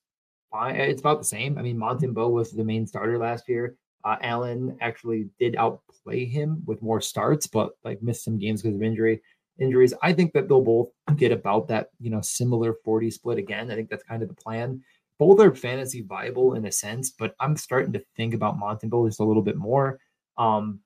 fine. 0.51 0.75
It's 0.75 1.01
about 1.01 1.19
the 1.19 1.25
same. 1.25 1.57
I 1.57 1.61
mean, 1.61 1.77
Montembeault 1.77 2.31
was 2.31 2.51
the 2.51 2.63
main 2.63 2.85
starter 2.85 3.17
last 3.17 3.47
year. 3.49 3.75
Uh, 4.03 4.17
Allen 4.21 4.77
actually 4.79 5.29
did 5.39 5.55
outplay 5.55 6.25
him 6.25 6.61
with 6.65 6.81
more 6.81 7.01
starts, 7.01 7.47
but 7.47 7.71
like 7.83 8.01
missed 8.01 8.23
some 8.23 8.37
games 8.37 8.61
because 8.61 8.75
of 8.75 8.83
injury 8.83 9.21
injuries. 9.59 9.93
I 10.01 10.13
think 10.13 10.33
that 10.33 10.47
they'll 10.47 10.61
both 10.61 10.89
get 11.15 11.31
about 11.31 11.67
that, 11.69 11.89
you 11.99 12.09
know, 12.09 12.21
similar 12.21 12.75
40 12.85 13.09
split 13.11 13.37
again. 13.37 13.71
I 13.71 13.75
think 13.75 13.89
that's 13.89 14.03
kind 14.03 14.21
of 14.21 14.29
the 14.29 14.35
plan. 14.35 14.81
Both 15.19 15.39
are 15.39 15.55
fantasy 15.55 16.01
viable 16.01 16.53
in 16.53 16.65
a 16.65 16.71
sense, 16.71 17.09
but 17.09 17.33
I'm 17.39 17.57
starting 17.57 17.91
to 17.93 18.03
think 18.15 18.33
about 18.33 18.59
Montembeault 18.59 19.07
just 19.07 19.19
a 19.19 19.23
little 19.23 19.41
bit 19.41 19.57
more. 19.57 19.99
Um, 20.37 20.81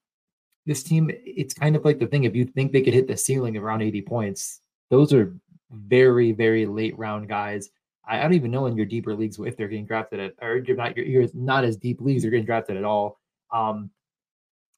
this 0.66 0.84
team, 0.84 1.12
it's 1.12 1.54
kind 1.54 1.76
of 1.76 1.84
like 1.84 2.00
the 2.00 2.08
thing. 2.08 2.24
If 2.24 2.36
you 2.36 2.46
think 2.46 2.72
they 2.72 2.82
could 2.82 2.94
hit 2.94 3.08
the 3.08 3.18
ceiling 3.18 3.58
around 3.58 3.82
80 3.82 4.04
points, 4.04 4.62
those 4.92 5.12
are 5.12 5.36
very, 5.72 6.32
very 6.32 6.68
late 6.68 6.96
round 7.00 7.28
guys 7.28 7.72
I, 8.08 8.22
don't 8.22 8.34
even 8.34 8.52
know 8.52 8.66
in 8.66 8.76
your 8.76 8.86
deeper 8.86 9.16
leagues 9.16 9.40
if 9.40 9.56
they're 9.56 9.68
getting 9.68 9.86
drafted 9.86 10.20
at, 10.20 10.34
or 10.42 10.58
you're 10.58 10.78
not, 10.78 10.98
you're, 10.98 11.06
you're 11.06 11.30
not 11.34 11.64
as 11.64 11.78
deep 11.78 12.02
leagues, 12.02 12.24
they're 12.24 12.32
getting 12.32 12.46
drafted 12.46 12.78
at 12.78 12.84
all. 12.84 13.20
Um, 13.54 13.90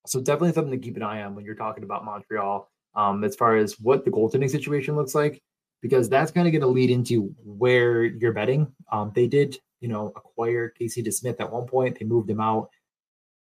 so 0.05 0.19
definitely 0.19 0.53
something 0.53 0.71
to 0.71 0.85
keep 0.85 0.97
an 0.97 1.03
eye 1.03 1.23
on 1.23 1.35
when 1.35 1.45
you're 1.45 1.55
talking 1.55 1.83
about 1.83 2.05
Montreal 2.05 2.69
um, 2.95 3.23
as 3.23 3.35
far 3.35 3.55
as 3.55 3.79
what 3.79 4.03
the 4.03 4.11
goaltending 4.11 4.49
situation 4.49 4.95
looks 4.95 5.15
like, 5.15 5.41
because 5.81 6.09
that's 6.09 6.31
kind 6.31 6.47
of 6.47 6.51
going 6.51 6.61
to 6.61 6.67
lead 6.67 6.89
into 6.89 7.33
where 7.43 8.03
you're 8.03 8.33
betting. 8.33 8.67
Um, 8.91 9.11
they 9.15 9.27
did, 9.27 9.57
you 9.79 9.87
know, 9.87 10.11
acquire 10.15 10.69
Casey 10.69 11.01
DeSmith 11.01 11.39
at 11.39 11.51
one 11.51 11.65
point. 11.65 11.97
They 11.97 12.05
moved 12.05 12.29
him 12.29 12.41
out. 12.41 12.69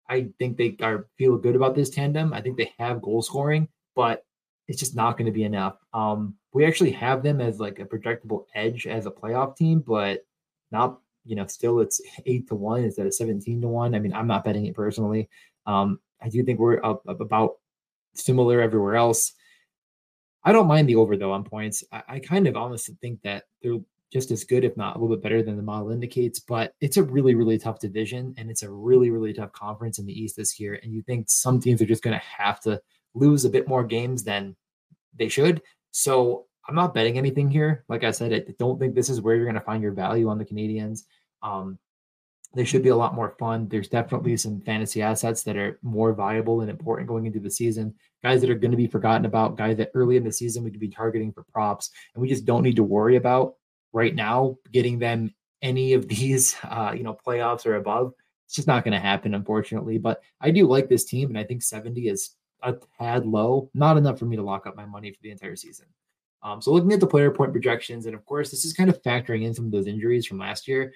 I 0.10 0.30
think 0.39 0.58
they 0.58 0.75
are 0.82 1.08
feel 1.17 1.38
good 1.38 1.56
about 1.56 1.75
this 1.75 1.89
tandem. 1.89 2.34
I 2.34 2.41
think 2.41 2.58
they 2.58 2.73
have 2.80 3.01
goal 3.01 3.21
scoring, 3.21 3.67
but 3.95 4.23
it's 4.67 4.80
just 4.80 4.95
not 4.95 5.17
going 5.17 5.25
to 5.25 5.32
be 5.32 5.43
enough. 5.43 5.77
Um, 5.93 6.36
we 6.58 6.65
actually 6.65 6.89
have 6.89 7.22
them 7.22 7.39
as 7.39 7.60
like 7.60 7.78
a 7.78 7.86
projectable 7.86 8.46
edge 8.56 8.88
as 8.88 9.06
a 9.06 9.12
playoff 9.12 9.56
team, 9.56 9.84
but 9.86 10.26
not, 10.72 11.00
you 11.24 11.36
know, 11.36 11.46
still 11.46 11.82
it's 11.82 12.02
eight 12.26 12.48
to 12.48 12.56
one 12.56 12.84
instead 12.84 13.06
of 13.06 13.13
17 13.13 13.62
to 13.62 13.67
one. 13.67 13.93
I 13.93 14.00
mean, 14.00 14.12
I'm 14.12 14.26
not 14.26 14.43
betting 14.43 14.65
it 14.65 14.74
personally. 14.74 15.30
Um, 15.67 16.00
I 16.20 16.30
do 16.30 16.43
think 16.43 16.58
we're 16.58 16.84
up, 16.84 17.08
up 17.08 17.22
about 17.22 17.58
similar 18.15 18.60
everywhere 18.60 18.96
else. 18.96 19.34
I 20.43 20.52
don't 20.52 20.65
mind 20.65 20.89
the 20.89 20.96
over 20.96 21.15
though 21.15 21.32
on 21.32 21.43
points. 21.43 21.84
I, 21.91 22.02
I 22.08 22.20
kind 22.20 22.48
of 22.48 22.58
honestly 22.58 22.98
think 23.02 23.22
that 23.22 23.43
they're 23.62 23.78
just 24.12 24.32
as 24.32 24.43
good, 24.43 24.63
if 24.63 24.76
not 24.78 24.96
a 24.96 25.00
little 25.00 25.15
bit 25.15 25.22
better 25.22 25.43
than 25.43 25.58
the 25.58 25.62
model 25.62 25.91
indicates. 25.91 26.39
But 26.39 26.74
it's 26.82 26.98
a 26.98 27.04
really, 27.04 27.36
really 27.36 27.60
tough 27.60 27.80
division, 27.80 28.34
and 28.36 28.50
it's 28.50 28.63
a 28.63 28.72
really, 28.72 29.12
really 29.12 29.32
tough 29.32 29.52
conference 29.52 30.00
in 30.00 30.08
the 30.08 30.20
East 30.20 30.36
this 30.36 30.60
year. 30.60 30.80
And 30.82 30.91
you 30.91 31.04
think 31.04 31.30
some 31.30 31.60
teams 31.60 31.84
are 31.84 31.86
just 31.86 32.02
going 32.02 32.17
to 32.17 32.26
have 32.26 32.60
to 32.62 32.82
lose 33.13 33.46
a 33.46 33.50
bit 33.50 33.67
more 33.67 33.84
games 33.84 34.24
than 34.24 34.56
they 35.15 35.28
should. 35.28 35.62
So 35.91 36.47
I'm 36.67 36.75
not 36.75 36.93
betting 36.93 37.17
anything 37.17 37.49
here. 37.49 37.86
Like 37.88 38.03
I 38.03 38.12
said, 38.12 38.34
I 38.34 38.43
don't 38.60 38.77
think 38.80 38.93
this 38.93 39.10
is 39.10 39.21
where 39.21 39.36
you're 39.36 39.45
going 39.45 39.56
to 39.56 39.62
find 39.62 39.82
your 39.82 39.93
value 39.93 40.30
on 40.30 40.38
the 40.38 40.45
Canadiens. 40.45 41.03
Um, 41.41 41.80
they 42.53 42.65
should 42.65 42.84
be 42.84 42.89
a 42.89 42.95
lot 42.95 43.15
more 43.15 43.36
fun. 43.39 43.67
There's 43.67 43.88
definitely 43.88 44.36
some 44.38 44.62
fantasy 44.62 45.01
assets 45.01 45.43
that 45.43 45.58
are 45.58 45.80
more 45.82 46.13
viable 46.13 46.62
and 46.62 46.69
important 46.69 47.08
going 47.08 47.25
into 47.25 47.39
the 47.39 47.51
season. 47.51 47.93
Guys 48.23 48.41
that 48.41 48.49
are 48.49 48.56
going 48.56 48.71
to 48.71 48.77
be 48.77 48.88
forgotten 48.88 49.25
about, 49.25 49.58
guys 49.58 49.77
that 49.77 49.91
early 49.93 50.17
in 50.17 50.23
the 50.23 50.32
season 50.32 50.63
we 50.63 50.71
could 50.71 50.80
be 50.80 50.89
targeting 50.89 51.32
for 51.32 51.43
props, 51.53 51.91
and 52.13 52.21
we 52.21 52.27
just 52.27 52.45
don't 52.45 52.63
need 52.63 52.77
to 52.77 52.84
worry 52.84 53.15
about 53.15 53.56
right 53.93 54.15
now 54.15 54.58
getting 54.71 54.99
them 54.99 55.34
any 55.62 55.93
of 55.93 56.08
these, 56.10 56.56
uh, 56.63 56.93
you 56.95 57.03
know, 57.03 57.17
playoffs 57.25 57.65
or 57.65 57.75
above. 57.75 58.13
It's 58.45 58.56
just 58.56 58.67
not 58.67 58.84
going 58.84 58.93
to 58.93 58.99
happen, 58.99 59.34
unfortunately. 59.34 59.97
But 59.97 60.21
I 60.39 60.51
do 60.51 60.67
like 60.67 60.88
this 60.88 61.06
team, 61.06 61.30
and 61.30 61.38
I 61.38 61.43
think 61.43 61.62
70 61.62 62.08
is 62.08 62.36
a 62.63 62.75
tad 62.97 63.25
low, 63.25 63.69
not 63.73 63.97
enough 63.97 64.19
for 64.19 64.25
me 64.25 64.38
to 64.38 64.43
lock 64.43 64.65
up 64.65 64.75
my 64.75 64.86
money 64.86 65.12
for 65.12 65.19
the 65.21 65.32
entire 65.32 65.56
season. 65.56 65.86
Um, 66.43 66.62
so 66.62 66.71
looking 66.71 66.93
at 66.93 67.00
the 67.00 67.08
player 67.08 67.32
point 67.32 67.52
projections, 67.52 68.06
and 68.06 68.15
of 68.15 68.26
course, 68.26 68.52
this 68.52 68.63
is 68.65 68.73
kind 68.73 68.89
of 68.89 69.02
factoring 69.02 69.43
in 69.43 69.54
some 69.54 69.65
of 69.65 69.71
those 69.71 69.88
injuries 69.88 70.26
from 70.26 70.38
last 70.38 70.67
year. 70.67 70.93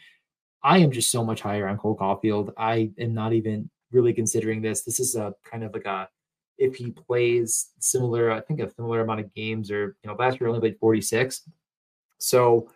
I 0.64 0.78
am 0.78 0.92
just 0.92 1.12
so 1.12 1.24
much 1.24 1.42
higher 1.42 1.68
on 1.68 1.78
Cole 1.78 1.98
Caufield. 1.98 2.54
I 2.58 2.92
am 3.00 3.14
not 3.14 3.34
even 3.34 3.70
really 3.92 4.14
considering 4.14 4.62
this. 4.62 4.84
This 4.84 5.00
is 5.00 5.16
a 5.16 5.34
kind 5.44 5.64
of 5.64 5.74
like 5.74 5.86
a 5.86 6.08
if 6.58 6.76
he 6.76 6.92
plays 6.92 7.72
similar, 7.80 8.32
I 8.32 8.40
think 8.40 8.60
a 8.60 8.70
similar 8.70 9.02
amount 9.02 9.22
of 9.22 9.34
games, 9.34 9.72
or 9.72 9.96
you 10.04 10.10
know, 10.10 10.16
last 10.18 10.40
year 10.40 10.48
only 10.48 10.60
played 10.60 10.78
46. 10.80 11.50
So 12.20 12.70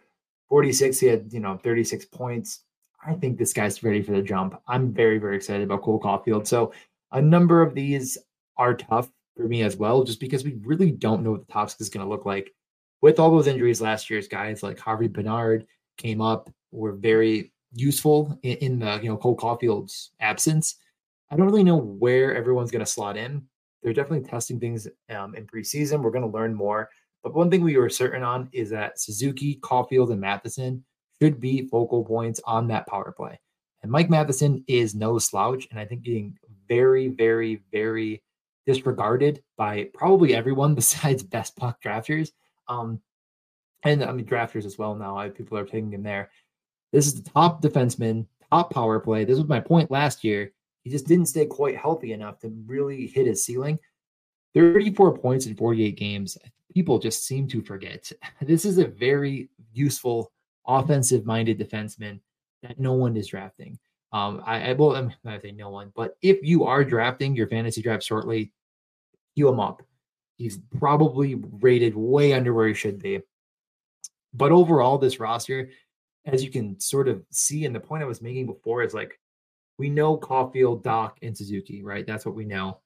46, 0.50 1.00
he 1.00 1.08
had, 1.08 1.32
you 1.32 1.40
know, 1.40 1.58
36 1.58 2.06
points. 2.06 2.64
I 3.06 3.14
think 3.14 3.38
this 3.38 3.54
guy's 3.54 3.84
ready 3.84 4.02
for 4.02 4.14
the 4.14 4.24
jump. 4.24 4.60
I'm 4.68 4.92
very, 4.92 5.20
very 5.20 5.36
excited 5.36 5.64
about 5.64 5.84
Cole 5.84 6.00
Caufield. 6.00 6.48
So 6.48 6.74
a 7.12 7.22
number 7.22 7.62
of 7.62 7.76
these 7.76 8.18
are 8.58 8.74
tough 8.74 9.10
for 9.36 9.48
me 9.48 9.64
as 9.64 9.78
well, 9.78 10.04
just 10.04 10.20
because 10.20 10.44
we 10.44 10.58
really 10.64 10.92
don't 10.92 11.24
know 11.24 11.32
what 11.32 11.46
the 11.46 11.54
top 11.54 11.72
is 11.80 11.90
going 11.90 12.06
to 12.06 12.10
look 12.10 12.26
like. 12.26 12.54
With 13.02 13.20
all 13.20 13.32
those 13.32 13.48
injuries 13.48 13.82
last 13.82 14.10
year's 14.10 14.28
guys 14.28 14.64
like 14.64 14.80
Harvey-Pinard 14.80 15.66
came 15.98 16.22
up, 16.22 16.50
were 16.72 16.94
very 16.94 17.52
useful 17.74 18.38
in, 18.44 18.58
in 18.58 18.80
the 18.80 19.00
you 19.02 19.10
know 19.10 19.18
Cole 19.18 19.36
Caufield's 19.36 20.12
absence. 20.20 20.76
I 21.30 21.36
don't 21.36 21.46
really 21.46 21.64
know 21.64 21.78
where 21.78 22.36
everyone's 22.36 22.72
going 22.72 22.86
to 22.86 22.92
slot 22.92 23.18
in. 23.18 23.44
They're 23.82 23.94
definitely 23.94 24.28
testing 24.28 24.60
things 24.60 24.88
um, 25.10 25.36
in 25.36 25.46
preseason. 25.46 26.02
We're 26.02 26.12
going 26.12 26.30
to 26.30 26.38
learn 26.38 26.54
more. 26.54 26.90
But 27.24 27.34
one 27.34 27.50
thing 27.50 27.64
we 27.64 27.78
were 27.78 27.90
certain 27.90 28.24
on 28.24 28.50
is 28.52 28.70
that 28.70 29.00
Suzuki, 29.00 29.56
Caulfield, 29.56 30.12
and 30.12 30.22
Matheson 30.22 30.84
should 31.22 31.40
be 31.40 31.68
focal 31.68 32.04
points 32.04 32.40
on 32.46 32.68
that 32.68 32.88
power 32.88 33.14
play. 33.16 33.40
And 33.82 33.92
Mike 33.92 34.10
Matheson 34.10 34.64
is 34.68 34.96
no 34.96 35.18
slouch, 35.20 35.68
and 35.72 35.80
I 35.80 35.86
think 35.86 36.04
getting 36.04 36.38
very, 36.68 37.08
very, 37.08 37.62
very 37.72 38.22
disregarded 38.66 39.44
by 39.58 39.90
probably 39.94 40.36
everyone 40.36 40.76
besides 40.82 41.24
best 41.24 41.56
puck 41.56 41.82
drafters. 41.82 42.32
Um, 42.68 43.02
and 43.84 44.04
I 44.04 44.12
mean 44.12 44.26
drafters 44.26 44.66
as 44.66 44.78
well 44.78 44.96
now. 44.96 45.18
I, 45.18 45.30
people 45.30 45.58
are 45.58 45.66
taking 45.66 45.94
him 45.94 46.04
there. 46.04 46.32
This 46.92 47.08
is 47.08 47.22
the 47.22 47.30
top 47.30 47.62
defenseman, 47.62 48.26
top 48.52 48.74
power 48.74 49.00
play. 49.00 49.26
This 49.26 49.38
was 49.38 49.48
my 49.48 49.60
point 49.60 49.92
last 49.92 50.24
year. 50.24 50.52
He 50.84 50.90
just 50.90 51.08
didn't 51.08 51.28
stay 51.28 51.46
quite 51.46 51.78
healthy 51.78 52.14
enough 52.14 52.40
to 52.40 52.50
really 52.66 53.08
hit 53.08 53.28
his 53.28 53.44
ceiling. 53.44 53.80
34 54.54 55.18
points 55.18 55.46
in 55.46 55.56
48 55.56 55.98
games. 55.98 56.38
People 56.74 57.00
just 57.00 57.26
seem 57.26 57.48
to 57.50 57.62
forget. 57.62 58.12
This 58.42 58.66
is 58.66 58.78
a 58.78 58.88
very 58.88 59.50
useful 59.74 60.32
offensive 60.68 61.26
minded 61.26 61.60
defenseman 61.60 62.20
that 62.64 62.80
no 62.80 62.94
one 62.94 63.18
is 63.18 63.28
drafting. 63.28 63.78
Um, 64.16 64.42
I, 64.46 64.70
I 64.70 64.74
will, 64.74 64.96
I'm 64.96 65.12
not 65.26 65.42
say 65.42 65.52
no 65.52 65.70
one, 65.70 65.92
but 65.94 66.16
if 66.22 66.40
you 66.42 66.64
are 66.64 66.86
drafting 66.86 67.36
your 67.36 67.50
fantasy 67.50 67.82
draft 67.82 68.02
shortly, 68.02 68.54
heal 69.34 69.50
him 69.50 69.60
up. 69.60 69.84
He's 70.38 70.58
probably 70.80 71.36
rated 71.36 71.98
way 71.98 72.32
under 72.32 72.54
where 72.54 72.70
he 72.70 72.74
should 72.74 72.98
be. 72.98 73.20
But 74.34 74.54
overall, 74.54 74.98
this 74.98 75.20
roster 75.20 75.70
as 76.26 76.42
you 76.42 76.50
can 76.50 76.80
sort 76.80 77.10
of 77.10 77.26
see, 77.30 77.66
and 77.66 77.76
the 77.76 77.80
point 77.82 78.04
I 78.04 78.06
was 78.06 78.22
making 78.22 78.46
before 78.46 78.84
is 78.84 78.94
like 78.94 79.20
we 79.78 79.90
know 79.90 80.18
Caufield, 80.18 80.82
Dach, 80.82 81.12
and 81.22 81.38
Suzuki, 81.38 81.84
right? 81.84 82.08
That's 82.08 82.26
what 82.26 82.36
we 82.36 82.46
know. 82.46 82.80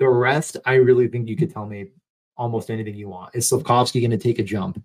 The 0.00 0.08
rest, 0.08 0.58
I 0.66 0.74
really 0.74 1.08
think 1.08 1.30
you 1.30 1.36
could 1.36 1.50
tell 1.50 1.64
me 1.64 1.92
almost 2.36 2.70
anything 2.70 2.94
you 2.94 3.08
want. 3.08 3.34
Is 3.34 3.50
Slafkovsky 3.50 4.02
going 4.02 4.10
to 4.10 4.18
take 4.18 4.38
a 4.38 4.42
jump? 4.42 4.82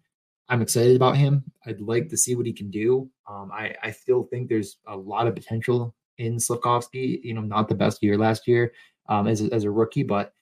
I'm 0.50 0.62
excited 0.62 0.96
about 0.96 1.16
him. 1.16 1.44
I'd 1.66 1.80
like 1.80 2.10
to 2.10 2.18
see 2.18 2.36
what 2.36 2.46
he 2.46 2.54
can 2.54 2.72
do. 2.72 3.10
Um, 3.30 3.52
I, 3.54 3.76
I 3.84 3.92
still 3.92 4.24
think 4.24 4.50
there's 4.50 4.78
a 4.88 4.98
lot 4.98 5.28
of 5.28 5.36
potential 5.36 5.96
in 6.18 6.38
Slafkovsky. 6.38 7.24
You 7.24 7.36
know, 7.36 7.42
not 7.42 7.70
the 7.70 7.76
best 7.76 8.02
year 8.02 8.18
last 8.18 8.48
year 8.48 8.74
um, 9.08 9.28
as, 9.28 9.42
a, 9.42 9.54
as 9.54 9.64
a 9.64 9.72
rookie, 9.72 10.04
but 10.04 10.34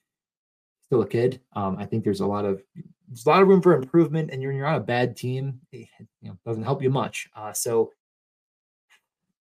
still 0.86 1.02
a 1.02 1.06
kid. 1.06 1.40
Um, 1.54 1.76
I 1.78 1.84
think 1.84 2.04
there's 2.04 2.20
a 2.20 2.26
lot 2.26 2.46
of 2.46 2.62
there's 3.08 3.26
a 3.26 3.28
lot 3.28 3.42
of 3.42 3.48
room 3.48 3.62
for 3.62 3.74
improvement, 3.74 4.30
and 4.32 4.42
you're 4.42 4.52
you're 4.52 4.66
on 4.66 4.76
a 4.76 4.80
bad 4.80 5.16
team. 5.16 5.60
It, 5.72 5.88
you 6.22 6.30
know, 6.30 6.38
doesn't 6.46 6.64
help 6.64 6.82
you 6.82 6.90
much. 6.90 7.28
Uh, 7.36 7.52
so 7.52 7.92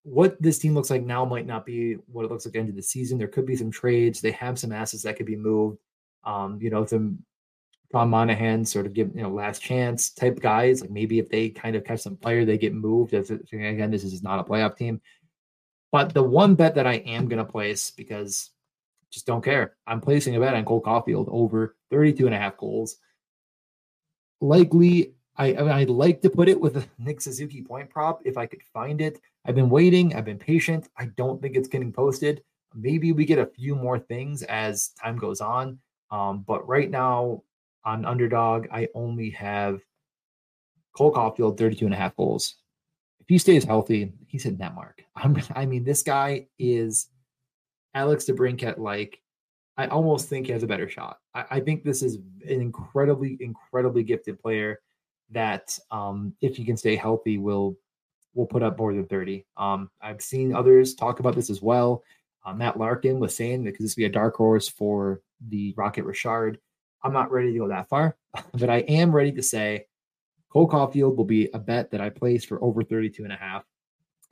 what 0.03 0.41
this 0.41 0.57
team 0.57 0.73
looks 0.73 0.89
like 0.89 1.03
now 1.03 1.25
might 1.25 1.45
not 1.45 1.65
be 1.65 1.95
what 2.07 2.23
it 2.23 2.31
looks 2.31 2.45
like 2.45 2.55
end 2.55 2.69
of 2.69 2.75
the 2.75 2.81
season. 2.81 3.17
There 3.17 3.27
could 3.27 3.45
be 3.45 3.57
some 3.57 3.71
trades. 3.71 4.21
They 4.21 4.31
have 4.31 4.57
some 4.57 4.71
assets 4.71 5.03
that 5.03 5.17
could 5.17 5.25
be 5.25 5.35
moved. 5.35 5.79
Um, 6.23 6.59
you 6.61 6.69
know, 6.69 6.85
some 6.85 7.19
Tom 7.91 8.09
Monahan 8.09 8.65
sort 8.65 8.85
of 8.85 8.93
give 8.93 9.15
you 9.15 9.23
know 9.23 9.29
last 9.29 9.61
chance 9.61 10.09
type 10.09 10.39
guys. 10.39 10.81
Like 10.81 10.91
maybe 10.91 11.19
if 11.19 11.29
they 11.29 11.49
kind 11.49 11.75
of 11.75 11.85
catch 11.85 12.01
some 12.01 12.17
player, 12.17 12.43
they 12.43 12.57
get 12.57 12.73
moved. 12.73 13.13
As 13.13 13.29
again, 13.29 13.91
this 13.91 14.03
is 14.03 14.23
not 14.23 14.39
a 14.39 14.43
playoff 14.43 14.75
team. 14.75 15.01
But 15.91 16.13
the 16.13 16.23
one 16.23 16.55
bet 16.55 16.75
that 16.75 16.87
I 16.87 16.95
am 16.95 17.29
going 17.29 17.43
to 17.43 17.49
place 17.49 17.91
because 17.91 18.51
just 19.09 19.25
don't 19.25 19.43
care. 19.43 19.75
I'm 19.85 20.01
placing 20.01 20.35
a 20.35 20.39
bet 20.39 20.53
on 20.53 20.65
Cole 20.65 20.81
Caufield 20.81 21.27
over 21.29 21.75
32 21.91 22.25
and 22.25 22.35
a 22.35 22.37
half 22.37 22.57
goals. 22.57 22.97
Likely, 24.41 25.13
I, 25.37 25.53
I 25.53 25.79
would 25.79 25.89
like 25.89 26.21
to 26.21 26.29
put 26.29 26.49
it 26.49 26.59
with 26.59 26.77
a 26.77 26.85
Nick 26.99 27.21
Suzuki 27.21 27.61
point 27.61 27.89
prop 27.89 28.21
if 28.25 28.37
I 28.37 28.45
could 28.45 28.61
find 28.73 28.99
it. 28.99 29.19
I've 29.45 29.55
been 29.55 29.69
waiting. 29.69 30.13
I've 30.13 30.25
been 30.25 30.37
patient. 30.37 30.89
I 30.97 31.05
don't 31.05 31.41
think 31.41 31.55
it's 31.55 31.69
getting 31.69 31.93
posted. 31.93 32.43
Maybe 32.75 33.13
we 33.13 33.23
get 33.23 33.39
a 33.39 33.45
few 33.45 33.75
more 33.75 33.97
things 33.97 34.43
as 34.43 34.89
time 34.89 35.17
goes 35.17 35.39
on. 35.39 35.79
Um, 36.11 36.43
but 36.45 36.67
right 36.67 36.89
now 36.89 37.43
on 37.87 38.03
underdog, 38.05 38.67
I 38.69 38.89
only 38.93 39.29
have 39.31 39.79
Cole 40.95 41.13
Caufield 41.13 41.57
32 41.57 41.85
and 41.85 41.93
a 41.93 41.97
half 41.97 42.15
goals. 42.17 42.55
If 43.21 43.27
he 43.29 43.37
stays 43.37 43.63
healthy, 43.63 44.11
he's 44.27 44.43
hitting 44.43 44.59
that 44.59 44.75
mark. 44.75 45.03
I'm, 45.15 45.41
I 45.55 45.65
mean, 45.65 45.85
this 45.85 46.03
guy 46.03 46.47
is 46.59 47.07
Alex 47.93 48.25
DeBrincat 48.25 48.77
like, 48.77 49.21
I 49.77 49.87
almost 49.87 50.27
think 50.27 50.47
he 50.47 50.51
has 50.51 50.63
a 50.63 50.67
better 50.67 50.89
shot. 50.89 51.19
I, 51.33 51.45
I, 51.51 51.59
think 51.59 51.83
this 51.83 52.01
is 52.01 52.15
an 52.15 52.61
incredibly, 52.61 53.37
incredibly 53.39 54.03
gifted 54.03 54.41
player 54.41 54.79
that, 55.31 55.77
um, 55.91 56.33
if 56.41 56.57
he 56.57 56.65
can 56.65 56.77
stay 56.77 56.95
healthy, 56.95 57.37
will 57.37 57.77
will 58.33 58.47
put 58.47 58.63
up 58.63 58.77
more 58.77 58.93
than 58.93 59.05
30. 59.05 59.45
Um, 59.55 59.89
I've 60.01 60.21
seen 60.21 60.53
others 60.53 60.93
talk 60.93 61.19
about 61.19 61.35
this 61.35 61.49
as 61.49 61.61
well. 61.61 62.03
Uh, 62.45 62.53
Matt 62.53 62.77
Larkin 62.77 63.19
was 63.19 63.35
saying 63.35 63.63
that 63.63 63.75
this 63.79 63.95
be 63.95 64.05
a 64.05 64.09
dark 64.09 64.35
horse 64.35 64.67
for 64.67 65.21
the 65.49 65.73
Rocket 65.75 66.05
Richard. 66.05 66.59
I'm 67.03 67.13
not 67.13 67.31
ready 67.31 67.53
to 67.53 67.59
go 67.59 67.67
that 67.67 67.89
far, 67.89 68.17
but 68.53 68.69
I 68.69 68.79
am 68.79 69.15
ready 69.15 69.31
to 69.33 69.43
say 69.43 69.85
Cole 70.49 70.67
Caufield 70.67 71.15
will 71.15 71.25
be 71.25 71.49
a 71.53 71.59
bet 71.59 71.91
that 71.91 72.01
I 72.01 72.09
place 72.09 72.45
for 72.45 72.63
over 72.63 72.83
32 72.83 73.23
and 73.23 73.33
a 73.33 73.37
half. 73.37 73.63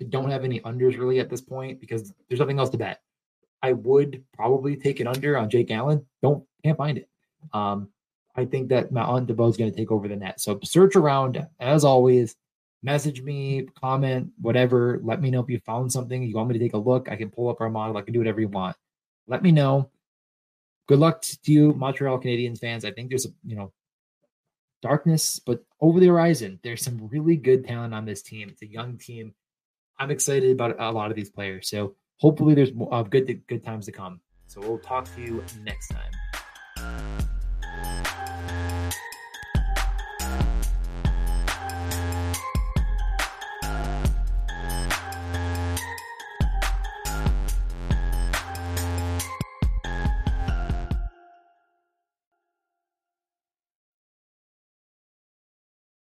I 0.01 0.06
don't 0.06 0.32
have 0.32 0.43
any 0.43 0.60
unders 0.62 0.97
really 0.97 1.19
at 1.19 1.30
this 1.30 1.41
point 1.41 1.80
because 1.80 2.13
there's 2.28 2.39
nothing 2.39 2.60
else 2.60 2.69
to 2.71 2.78
bet. 2.78 3.01
I 3.62 3.73
would 3.73 4.23
probably 4.34 4.75
take 4.75 4.99
it 4.99 5.08
under 5.08 5.38
on 5.38 5.49
Jake 5.49 5.71
Allen. 5.71 6.06
Don't 6.21 6.43
can't 6.63 6.78
find 6.78 6.97
it. 6.97 7.10
Um, 7.54 7.89
I 8.36 8.45
think 8.45 8.69
that 8.69 8.91
Montembeault 8.91 9.49
is 9.49 9.58
going 9.58 9.71
to 9.71 9.78
take 9.78 9.91
over 9.91 10.08
the 10.08 10.15
net. 10.15 10.41
So 10.41 10.60
search 10.63 10.95
around 10.95 11.45
as 11.60 11.86
always. 11.86 12.36
message 12.84 13.21
me, 13.23 13.67
comment, 13.80 14.30
whatever. 14.39 14.99
Let 15.04 15.21
me 15.21 15.32
know 15.32 15.41
if 15.41 15.49
you 15.49 15.60
found 15.60 15.91
something. 15.91 16.21
You 16.21 16.36
want 16.36 16.49
me 16.49 16.54
to 16.54 16.63
take 16.63 16.73
a 16.73 16.78
look. 16.78 17.10
I 17.10 17.15
can 17.15 17.32
pull 17.32 17.49
up 17.49 17.62
our 17.62 17.69
model. 17.69 17.97
I 17.97 18.01
can 18.01 18.13
do 18.13 18.19
whatever 18.19 18.41
you 18.41 18.49
want. 18.49 18.75
Let 19.28 19.41
me 19.41 19.51
know. 19.51 19.89
Good 20.88 21.00
luck 21.00 21.21
to 21.21 21.52
you, 21.52 21.74
Montreal 21.74 22.19
Canadiens 22.19 22.60
fans. 22.60 22.86
I 22.86 22.91
think 22.91 23.10
there's 23.10 23.26
a 23.26 23.30
you 23.43 23.56
know 23.56 23.74
darkness, 24.82 25.39
but 25.39 25.63
over 25.82 26.00
the 26.00 26.08
horizon, 26.08 26.60
there's 26.63 26.84
some 26.84 27.08
really 27.08 27.36
good 27.36 27.65
talent 27.65 27.93
on 27.93 28.06
this 28.06 28.21
team. 28.21 28.50
It's 28.50 28.62
a 28.62 28.67
young 28.67 28.98
team. 28.98 29.34
I'm 29.98 30.12
excited 30.12 30.52
about 30.52 30.76
a 30.80 30.91
lot 30.91 31.10
of 31.10 31.15
these 31.15 31.30
players. 31.30 31.69
So 31.69 31.95
hopefully 32.17 32.54
there's 32.54 32.71
uh, 32.91 33.04
good 33.04 33.41
good 33.48 33.63
times 33.63 33.86
to 33.86 33.91
come. 33.91 34.19
So 34.48 34.62
we'll 34.62 34.80
talk 34.80 35.13
to 35.15 35.21
you 35.21 35.43
next 35.63 35.89
time. 35.89 37.32